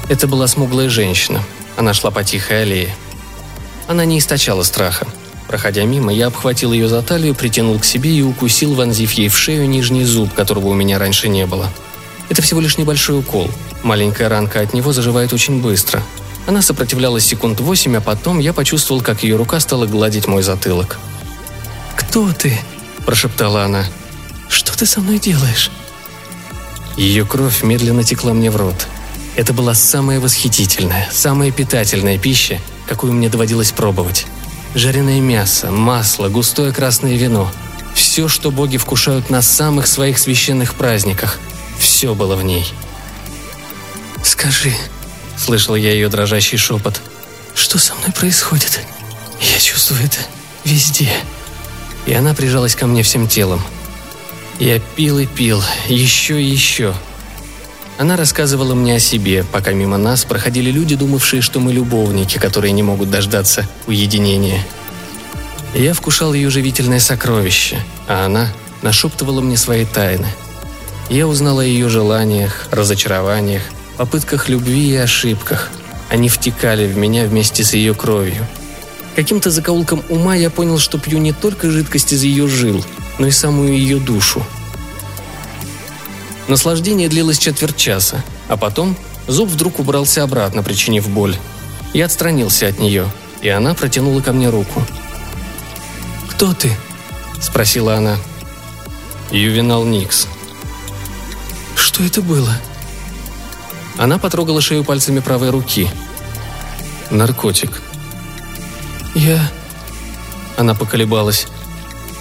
Это 0.09 0.29
была 0.29 0.47
смуглая 0.47 0.89
женщина. 0.89 1.43
Она 1.79 1.95
шла 1.95 2.11
по 2.11 2.25
тихой 2.25 2.63
аллее. 2.63 2.93
Она 3.87 4.05
не 4.05 4.19
источала 4.19 4.65
страха. 4.65 5.07
Проходя 5.47 5.85
мимо, 5.85 6.13
я 6.13 6.27
обхватил 6.27 6.73
ее 6.73 6.89
за 6.89 7.03
талию, 7.03 7.37
притянул 7.37 7.79
к 7.79 7.85
себе 7.85 8.11
и 8.11 8.21
укусил, 8.21 8.75
вонзив 8.75 9.13
ей 9.13 9.29
в 9.29 9.39
шею 9.39 9.69
нижний 9.69 10.05
зуб, 10.05 10.35
которого 10.35 10.67
у 10.67 10.75
меня 10.75 10.99
раньше 10.99 11.29
не 11.29 11.47
было. 11.47 11.71
Это 12.29 12.43
всего 12.43 12.61
лишь 12.61 12.79
небольшой 12.79 13.21
укол. 13.21 13.49
Маленькая 13.85 14.29
ранка 14.29 14.61
от 14.61 14.75
него 14.75 14.93
заживает 14.93 15.33
очень 15.33 15.63
быстро. 15.63 16.03
Она 16.49 16.63
сопротивлялась 16.63 17.25
секунд 17.25 17.61
восемь, 17.61 17.97
а 17.97 18.01
потом 18.01 18.41
я 18.41 18.53
почувствовал, 18.53 19.01
как 19.01 19.23
ее 19.23 19.37
рука 19.37 19.61
стала 19.61 19.87
гладить 19.87 20.27
мой 20.27 20.43
затылок. 20.43 20.99
«Кто 21.95 22.33
ты?»– 22.33 22.59
прошептала 23.07 23.63
она. 23.63 23.85
«Что 24.49 24.77
ты 24.77 24.85
со 24.85 25.01
мной 25.01 25.21
делаешь?» 25.21 25.71
Ее 26.97 27.25
кровь 27.25 27.63
медленно 27.63 28.03
текла 28.03 28.35
мне 28.35 28.51
в 28.51 28.57
рот. 28.57 28.89
Это 29.39 29.53
была 29.53 29.73
самая 29.73 30.19
восхитительная, 30.19 31.09
самая 31.13 31.53
питательная 31.53 32.19
пища, 32.19 32.61
какую 32.89 33.13
мне 33.13 33.29
доводилось 33.29 33.71
пробовать. 33.71 34.27
Жареное 34.75 35.21
мясо, 35.21 35.71
масло, 35.71 36.29
густое 36.29 36.73
красное 36.73 37.15
вино. 37.15 37.49
Все, 37.95 38.27
что 38.27 38.51
боги 38.51 38.79
вкушают 38.79 39.31
на 39.31 39.41
самых 39.41 39.87
своих 39.87 40.19
священных 40.19 40.75
праздниках. 40.75 41.39
Все 41.79 42.17
было 42.17 42.35
в 42.35 42.43
ней. 42.43 42.67
«Скажи»,— 44.25 44.73
слышал 45.37 45.77
я 45.77 45.93
ее 45.93 46.09
дрожащий 46.09 46.59
шепот,— 46.59 47.01
«что 47.55 47.79
со 47.79 47.95
мной 47.95 48.11
происходит? 48.11 48.81
Я 49.41 49.61
чувствую 49.61 50.05
это 50.05 50.19
везде». 50.65 51.13
И 52.07 52.13
она 52.13 52.35
прижалась 52.35 52.75
ко 52.75 52.89
мне 52.89 53.05
всем 53.05 53.29
телом. 53.29 53.63
Я 54.59 54.81
пил 54.81 55.21
и 55.21 55.27
пил, 55.27 55.63
еще 55.87 56.43
и 56.43 56.45
еще— 56.45 56.93
она 57.99 58.17
рассказывала 58.17 58.75
мне 58.75 58.95
о 58.95 59.01
себе, 59.01 59.45
пока 59.51 59.73
мимо 59.73 59.99
нас 59.99 60.25
проходили 60.25 60.71
люди, 60.71 60.95
думавшие, 60.95 61.43
что 61.43 61.59
мы 61.59 61.73
любовники, 61.73 62.39
которые 62.39 62.71
не 62.71 62.85
могут 62.85 63.11
дождаться 63.11 63.69
уединения. 63.89 64.65
Я 65.75 65.93
вкушал 65.95 66.33
ее 66.33 66.49
живительное 66.49 67.01
сокровище, 67.01 67.81
а 68.07 68.25
она 68.25 68.53
нашептывала 68.83 69.41
мне 69.41 69.57
свои 69.57 69.85
тайны. 69.85 70.29
Я 71.11 71.27
узнал 71.27 71.59
о 71.59 71.65
ее 71.65 71.89
желаниях, 71.89 72.69
разочарованиях, 72.71 73.63
попытках 73.97 74.49
любви 74.49 74.93
и 74.93 74.97
ошибках. 74.97 75.69
Они 76.09 76.29
втекали 76.29 76.87
в 76.87 76.97
меня 76.97 77.25
вместе 77.25 77.65
с 77.65 77.75
ее 77.75 77.95
кровью. 77.95 78.47
Каким-то 79.17 79.51
закоулком 79.51 80.05
ума 80.09 80.37
я 80.37 80.51
понял, 80.51 80.79
что 80.79 80.99
пью 80.99 81.19
не 81.19 81.33
только 81.33 81.69
жидкость 81.69 82.13
из 82.13 82.23
ее 82.23 82.47
жил, 82.47 82.85
но 83.19 83.27
и 83.27 83.33
самую 83.33 83.77
ее 83.77 83.99
душу– 83.99 84.47
Наслаждение 86.49 87.11
длилось 87.11 87.39
четверть 87.39 87.77
часа, 87.77 88.25
а 88.49 88.57
потом 88.57 88.97
зуб 89.27 89.51
вдруг 89.51 89.79
убрался 89.79 90.23
обратно, 90.23 90.63
причинив 90.63 91.07
боль. 91.07 91.37
Я 91.93 92.07
отстранился 92.07 92.67
от 92.67 92.79
нее, 92.79 93.07
и 93.43 93.51
она 93.51 93.75
протянула 93.75 94.23
ко 94.23 94.33
мне 94.33 94.49
руку. 94.49 94.83
«Кто 96.31 96.55
ты?»– 96.55 96.75
спросила 97.41 97.97
она. 97.97 98.17
«Ювенал 99.31 99.85
Никс». 99.85 100.27
«Что 101.77 102.03
это 102.03 102.23
было?» 102.23 102.59
Она 103.99 104.17
потрогала 104.17 104.63
шею 104.63 104.85
пальцами 104.85 105.21
правой 105.21 105.51
руки. 105.51 105.91
«Наркотик». 107.11 107.83
«Я...» 109.15 109.39
Она 110.57 110.75
поколебалась. 110.75 111.47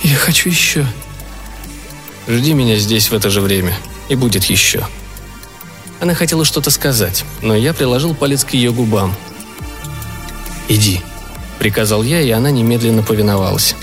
«Я 0.04 0.18
хочу 0.18 0.50
еще». 0.50 0.86
«Жди 2.28 2.54
меня 2.54 2.76
здесь 2.76 3.10
в 3.10 3.14
это 3.14 3.30
же 3.30 3.40
время», 3.40 3.74
и 4.10 4.16
будет 4.16 4.46
еще». 4.46 4.88
Она 6.00 6.14
хотела 6.14 6.46
что-то 6.46 6.70
сказать, 6.70 7.26
но 7.42 7.56
я 7.56 7.74
приложил 7.74 8.14
палец 8.14 8.44
к 8.44 8.54
ее 8.54 8.72
губам. 8.72 9.16
«Иди»,— 10.68 11.02
приказал 11.60 12.04
я, 12.04 12.22
и 12.22 12.30
она 12.30 12.52
немедленно 12.52 13.02
повиновалась. 13.02 13.76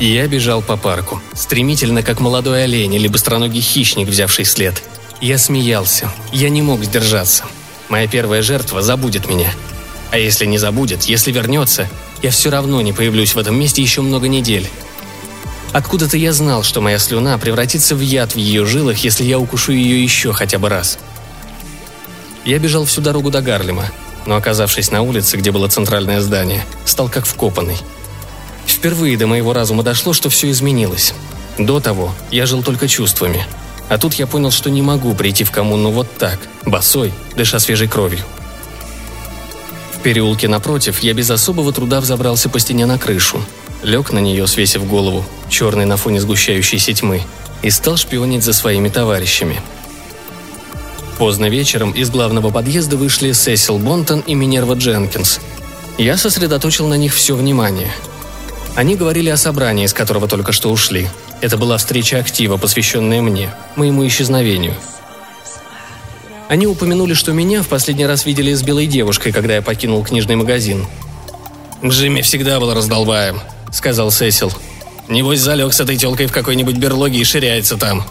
Я 0.00 0.26
бежал 0.26 0.60
по 0.62 0.76
парку, 0.76 1.22
стремительно, 1.34 2.02
как 2.02 2.20
молодой 2.20 2.64
олень 2.64 2.94
или 2.94 3.08
быстроногий 3.08 3.60
хищник, 3.60 4.08
взявший 4.08 4.44
след. 4.44 4.82
Я 5.20 5.38
смеялся, 5.38 6.10
я 6.32 6.48
не 6.48 6.62
мог 6.62 6.82
сдержаться. 6.82 7.44
Моя 7.88 8.08
первая 8.08 8.42
жертва 8.42 8.82
забудет 8.82 9.28
меня. 9.28 9.52
А 10.10 10.18
если 10.18 10.46
не 10.46 10.58
забудет, 10.58 11.04
если 11.04 11.30
вернется, 11.30 11.88
я 12.22 12.30
все 12.30 12.50
равно 12.50 12.80
не 12.80 12.92
появлюсь 12.92 13.34
в 13.34 13.38
этом 13.38 13.58
месте 13.58 13.82
еще 13.82 14.00
много 14.00 14.28
недель. 14.28 14.68
Откуда-то 15.74 16.16
я 16.16 16.32
знал, 16.32 16.62
что 16.62 16.80
моя 16.80 17.00
слюна 17.00 17.36
превратится 17.36 17.96
в 17.96 18.00
яд 18.00 18.34
в 18.34 18.38
ее 18.38 18.64
жилах, 18.64 18.98
если 18.98 19.24
я 19.24 19.40
укушу 19.40 19.72
ее 19.72 20.00
еще 20.00 20.32
хотя 20.32 20.60
бы 20.60 20.68
раз. 20.68 21.00
Я 22.44 22.60
бежал 22.60 22.84
всю 22.84 23.00
дорогу 23.00 23.32
до 23.32 23.42
Гарлема, 23.42 23.90
но 24.24 24.36
оказавшись 24.36 24.92
на 24.92 25.02
улице, 25.02 25.36
где 25.36 25.50
было 25.50 25.66
центральное 25.66 26.20
здание, 26.20 26.64
стал 26.84 27.08
как 27.08 27.26
вкопанный. 27.26 27.76
Впервые 28.68 29.16
до 29.16 29.26
моего 29.26 29.52
разума 29.52 29.82
дошло, 29.82 30.12
что 30.12 30.30
все 30.30 30.48
изменилось. 30.48 31.12
До 31.58 31.80
того 31.80 32.14
я 32.30 32.46
жил 32.46 32.62
только 32.62 32.86
чувствами. 32.86 33.44
А 33.88 33.98
тут 33.98 34.14
я 34.14 34.28
понял, 34.28 34.52
что 34.52 34.70
не 34.70 34.80
могу 34.80 35.12
прийти 35.12 35.42
в 35.42 35.50
коммуну 35.50 35.90
вот 35.90 36.06
так, 36.18 36.38
босой, 36.64 37.12
дыша 37.34 37.58
свежей 37.58 37.88
кровью. 37.88 38.20
В 39.96 40.02
переулке 40.02 40.46
напротив 40.46 41.00
я 41.00 41.14
без 41.14 41.30
особого 41.32 41.72
труда 41.72 42.00
взобрался 42.00 42.48
по 42.48 42.60
стене 42.60 42.86
на 42.86 42.96
крышу, 42.96 43.44
лег 43.84 44.12
на 44.12 44.18
нее, 44.18 44.46
свесив 44.46 44.86
голову, 44.86 45.24
черный 45.48 45.84
на 45.84 45.96
фоне 45.96 46.20
сгущающейся 46.20 46.92
тьмы, 46.94 47.22
и 47.62 47.70
стал 47.70 47.96
шпионить 47.96 48.42
за 48.42 48.52
своими 48.52 48.88
товарищами. 48.88 49.60
Поздно 51.18 51.48
вечером 51.48 51.92
из 51.92 52.10
главного 52.10 52.50
подъезда 52.50 52.96
вышли 52.96 53.32
Сесил 53.32 53.78
Бонтон 53.78 54.20
и 54.20 54.34
Минерва 54.34 54.74
Дженкинс. 54.74 55.38
Я 55.96 56.16
сосредоточил 56.16 56.88
на 56.88 56.94
них 56.94 57.14
все 57.14 57.36
внимание. 57.36 57.92
Они 58.74 58.96
говорили 58.96 59.30
о 59.30 59.36
собрании, 59.36 59.84
из 59.84 59.92
которого 59.92 60.26
только 60.26 60.50
что 60.50 60.70
ушли. 60.70 61.08
Это 61.40 61.56
была 61.56 61.76
встреча 61.76 62.18
актива, 62.18 62.56
посвященная 62.56 63.22
мне, 63.22 63.54
моему 63.76 64.04
исчезновению. 64.06 64.74
Они 66.48 66.66
упомянули, 66.66 67.14
что 67.14 67.32
меня 67.32 67.62
в 67.62 67.68
последний 67.68 68.06
раз 68.06 68.26
видели 68.26 68.52
с 68.52 68.62
белой 68.62 68.86
девушкой, 68.86 69.32
когда 69.32 69.54
я 69.54 69.62
покинул 69.62 70.04
книжный 70.04 70.36
магазин. 70.36 70.84
«Джимми 71.84 72.22
всегда 72.22 72.58
был 72.58 72.74
раздолбаем»,— 72.74 73.40
сказал 73.74 74.10
Сесил. 74.10 74.52
«Небось 75.08 75.40
залег 75.40 75.74
с 75.74 75.80
этой 75.80 75.96
телкой 75.96 76.26
в 76.26 76.32
какой-нибудь 76.32 76.76
берлоге 76.76 77.18
и 77.18 77.24
ширяется 77.24 77.76
там». 77.76 78.04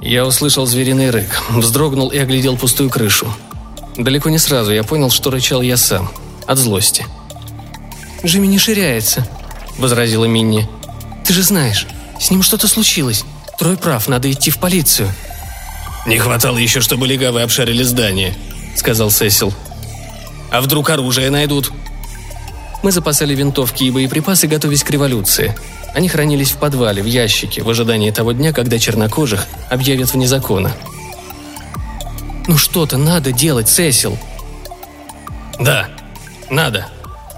Я 0.00 0.26
услышал 0.26 0.66
звериный 0.66 1.10
рык, 1.10 1.42
вздрогнул 1.48 2.10
и 2.10 2.18
оглядел 2.18 2.56
пустую 2.56 2.90
крышу. 2.90 3.26
Далеко 3.96 4.28
не 4.28 4.38
сразу 4.38 4.72
я 4.72 4.84
понял, 4.84 5.10
что 5.10 5.30
рычал 5.30 5.62
я 5.62 5.76
сам, 5.76 6.10
от 6.46 6.58
злости. 6.58 7.06
«Джимми 8.24 8.46
не 8.46 8.58
ширяется»,— 8.58 9.26
возразила 9.78 10.26
Минни. 10.26 10.68
«Ты 11.24 11.32
же 11.32 11.42
знаешь, 11.42 11.86
с 12.20 12.30
ним 12.30 12.42
что-то 12.42 12.68
случилось. 12.68 13.24
Трой 13.58 13.76
прав, 13.76 14.06
надо 14.06 14.30
идти 14.30 14.50
в 14.50 14.58
полицию». 14.58 15.08
«Не 16.06 16.18
хватало 16.18 16.58
еще, 16.58 16.80
чтобы 16.80 17.06
легавы 17.06 17.42
обшарили 17.42 17.82
здание»,— 17.82 18.36
сказал 18.76 19.10
Сесил. 19.10 19.52
«А 20.52 20.60
вдруг 20.60 20.90
оружие 20.90 21.30
найдут?» 21.30 21.72
Мы 22.86 22.92
запасали 22.92 23.34
винтовки 23.34 23.82
и 23.82 23.90
боеприпасы, 23.90 24.46
готовясь 24.46 24.84
к 24.84 24.90
революции. 24.90 25.56
Они 25.92 26.08
хранились 26.08 26.52
в 26.52 26.58
подвале, 26.58 27.02
в 27.02 27.06
ящике, 27.06 27.64
в 27.64 27.68
ожидании 27.68 28.12
того 28.12 28.30
дня, 28.30 28.52
когда 28.52 28.78
чернокожих 28.78 29.44
объявят 29.68 30.12
вне 30.12 30.28
закона. 30.28 30.72
«Ну 32.46 32.56
что-то 32.56 32.96
надо 32.96 33.32
делать, 33.32 33.68
Сесил!» 33.68 34.16
«Да, 35.58 35.88
надо. 36.48 36.86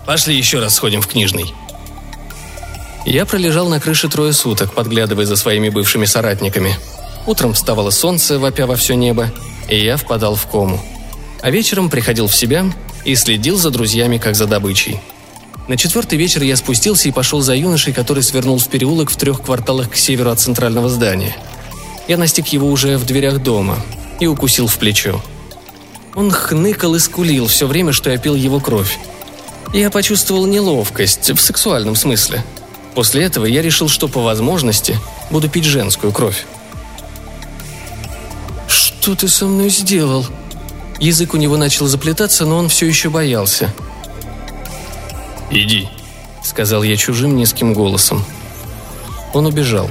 Пошли 0.04 0.37
еще 0.37 0.58
раз 0.61 0.74
сходим 0.74 1.00
в 1.00 1.06
книжный». 1.06 1.54
Я 3.06 3.24
пролежал 3.24 3.70
на 3.70 3.80
крыше 3.80 4.11
трое 4.11 4.34
суток, 4.34 4.74
подглядывая 4.74 5.24
за 5.24 5.37
своими 5.37 5.70
бывшими 5.70 6.04
соратниками. 6.04 6.76
Утром 7.24 7.54
вставало 7.54 7.88
солнце, 7.88 8.38
вопя 8.38 8.66
во 8.66 8.76
все 8.76 8.96
небо, 8.96 9.32
и 9.70 9.82
я 9.82 9.96
впадал 9.96 10.34
в 10.34 10.46
кому. 10.46 10.78
А 11.40 11.50
вечером 11.50 11.88
приходил 11.88 12.26
в 12.26 12.34
себя 12.34 12.66
и 13.06 13.14
следил 13.14 13.56
за 13.56 13.70
друзьями, 13.70 14.18
как 14.18 14.34
за 14.34 14.46
добычей. 14.46 15.00
На 15.68 15.76
четвертый 15.76 16.18
вечер 16.18 16.42
я 16.42 16.57
спустился 16.57 17.09
и 17.09 17.12
пошел 17.12 17.40
за 17.40 17.54
юношей, 17.54 17.92
который 17.92 18.22
свернул 18.22 18.59
в 18.59 18.68
переулок 18.68 19.11
в 19.11 19.16
трех 19.16 19.42
кварталах 19.42 19.90
к 19.90 19.96
северу 19.96 20.31
от 20.31 20.40
центрального 20.40 20.88
здания. 20.88 21.37
Я 22.09 22.16
настиг 22.16 22.48
его 22.48 22.68
уже 22.68 22.98
в 22.98 23.07
дверях 23.07 23.40
дома 23.42 23.78
и 24.18 24.26
укусил 24.26 24.66
в 24.66 24.76
плечо. 24.78 25.22
Он 26.14 26.31
хныкал 26.31 26.94
и 26.94 26.98
скулил 26.98 27.46
все 27.46 27.66
время, 27.66 27.92
что 27.92 28.11
я 28.11 28.18
пил 28.18 28.35
его 28.35 28.59
кровь. 28.59 28.98
Я 29.72 29.90
почувствовал 29.90 30.46
неловкость, 30.46 31.31
в 31.31 31.40
сексуальном 31.40 31.94
смысле– 31.94 32.42
После 32.98 33.22
этого 33.22 33.44
я 33.46 33.62
решил, 33.62 33.88
что 33.88 34.09
по 34.09 34.20
возможности 34.20 34.98
буду 35.31 35.48
пить 35.48 35.62
женскую 35.62 36.12
кровь. 36.12 36.46
«Что 38.66 39.14
ты 39.14 39.28
со 39.28 39.46
мной 39.46 39.68
сделал?» 39.68 40.26
Язык 40.98 41.33
у 41.33 41.37
него 41.37 41.57
начал 41.57 41.87
заплетаться, 41.87 42.44
но 42.44 42.59
он 42.59 42.68
все 42.68 42.87
еще 42.87 43.09
боялся. 43.09 43.72
«Иди»,— 45.50 45.88
сказал 46.42 46.82
я 46.82 46.96
чужим 46.96 47.37
низким 47.37 47.74
голосом. 47.74 48.24
Он 49.32 49.46
убежал. 49.46 49.90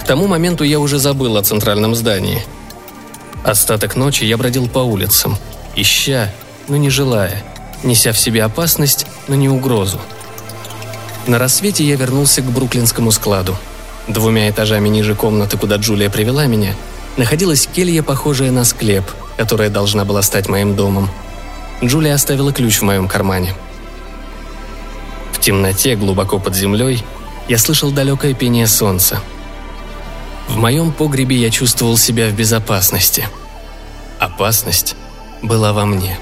К 0.00 0.04
тому 0.04 0.26
моменту 0.26 0.64
я 0.64 0.80
уже 0.80 0.98
забыл 0.98 1.36
о 1.36 1.42
центральном 1.42 1.94
здании. 1.94 2.42
Остаток 3.42 3.96
ночи 3.96 4.24
я 4.24 4.36
бродил 4.36 4.68
по 4.68 4.78
улицам, 4.80 5.36
ища, 5.76 6.32
но 6.68 6.76
не 6.76 6.90
желая, 6.90 7.42
неся 7.82 8.12
в 8.12 8.18
себе 8.18 8.42
опасность, 8.42 9.06
но 9.28 9.34
не 9.34 9.48
угрозу— 9.48 10.00
на 11.26 11.38
рассвете 11.38 11.84
я 11.84 11.96
вернулся 11.96 12.42
к 12.42 12.44
бруклинскому 12.44 13.10
складу. 13.10 13.56
Двумя 14.08 14.50
этажами 14.50 14.90
ниже 14.90 15.14
комнаты, 15.14 15.56
куда 15.56 15.76
Джулия 15.76 16.10
привела 16.10 16.44
меня, 16.44 16.74
находилась 17.16 17.66
келья, 17.66 18.02
похожая 18.02 18.50
на 18.50 18.64
склеп, 18.64 19.04
которая 19.38 19.70
должна 19.70 20.04
была 20.04 20.20
стать 20.20 20.50
моим 20.50 20.76
домом. 20.76 21.08
Джулия 21.82 22.14
оставила 22.14 22.52
ключ 22.52 22.80
в 22.80 22.82
моем 22.82 23.08
кармане. 23.08 23.54
Темноте, 25.44 25.94
глубоко 25.94 26.38
под 26.38 26.54
землей, 26.56 27.04
я 27.48 27.58
слышал 27.58 27.90
далекое 27.90 28.32
пение 28.32 28.66
солнца. 28.66 29.20
В 30.48 30.56
моем 30.56 30.90
погребе 30.90 31.36
я 31.36 31.50
чувствовал 31.50 31.98
себя 31.98 32.30
в 32.30 32.32
безопасности. 32.32 33.28
Опасность 34.18 34.96
была 35.42 35.74
во 35.74 35.84
мне. 35.84 36.18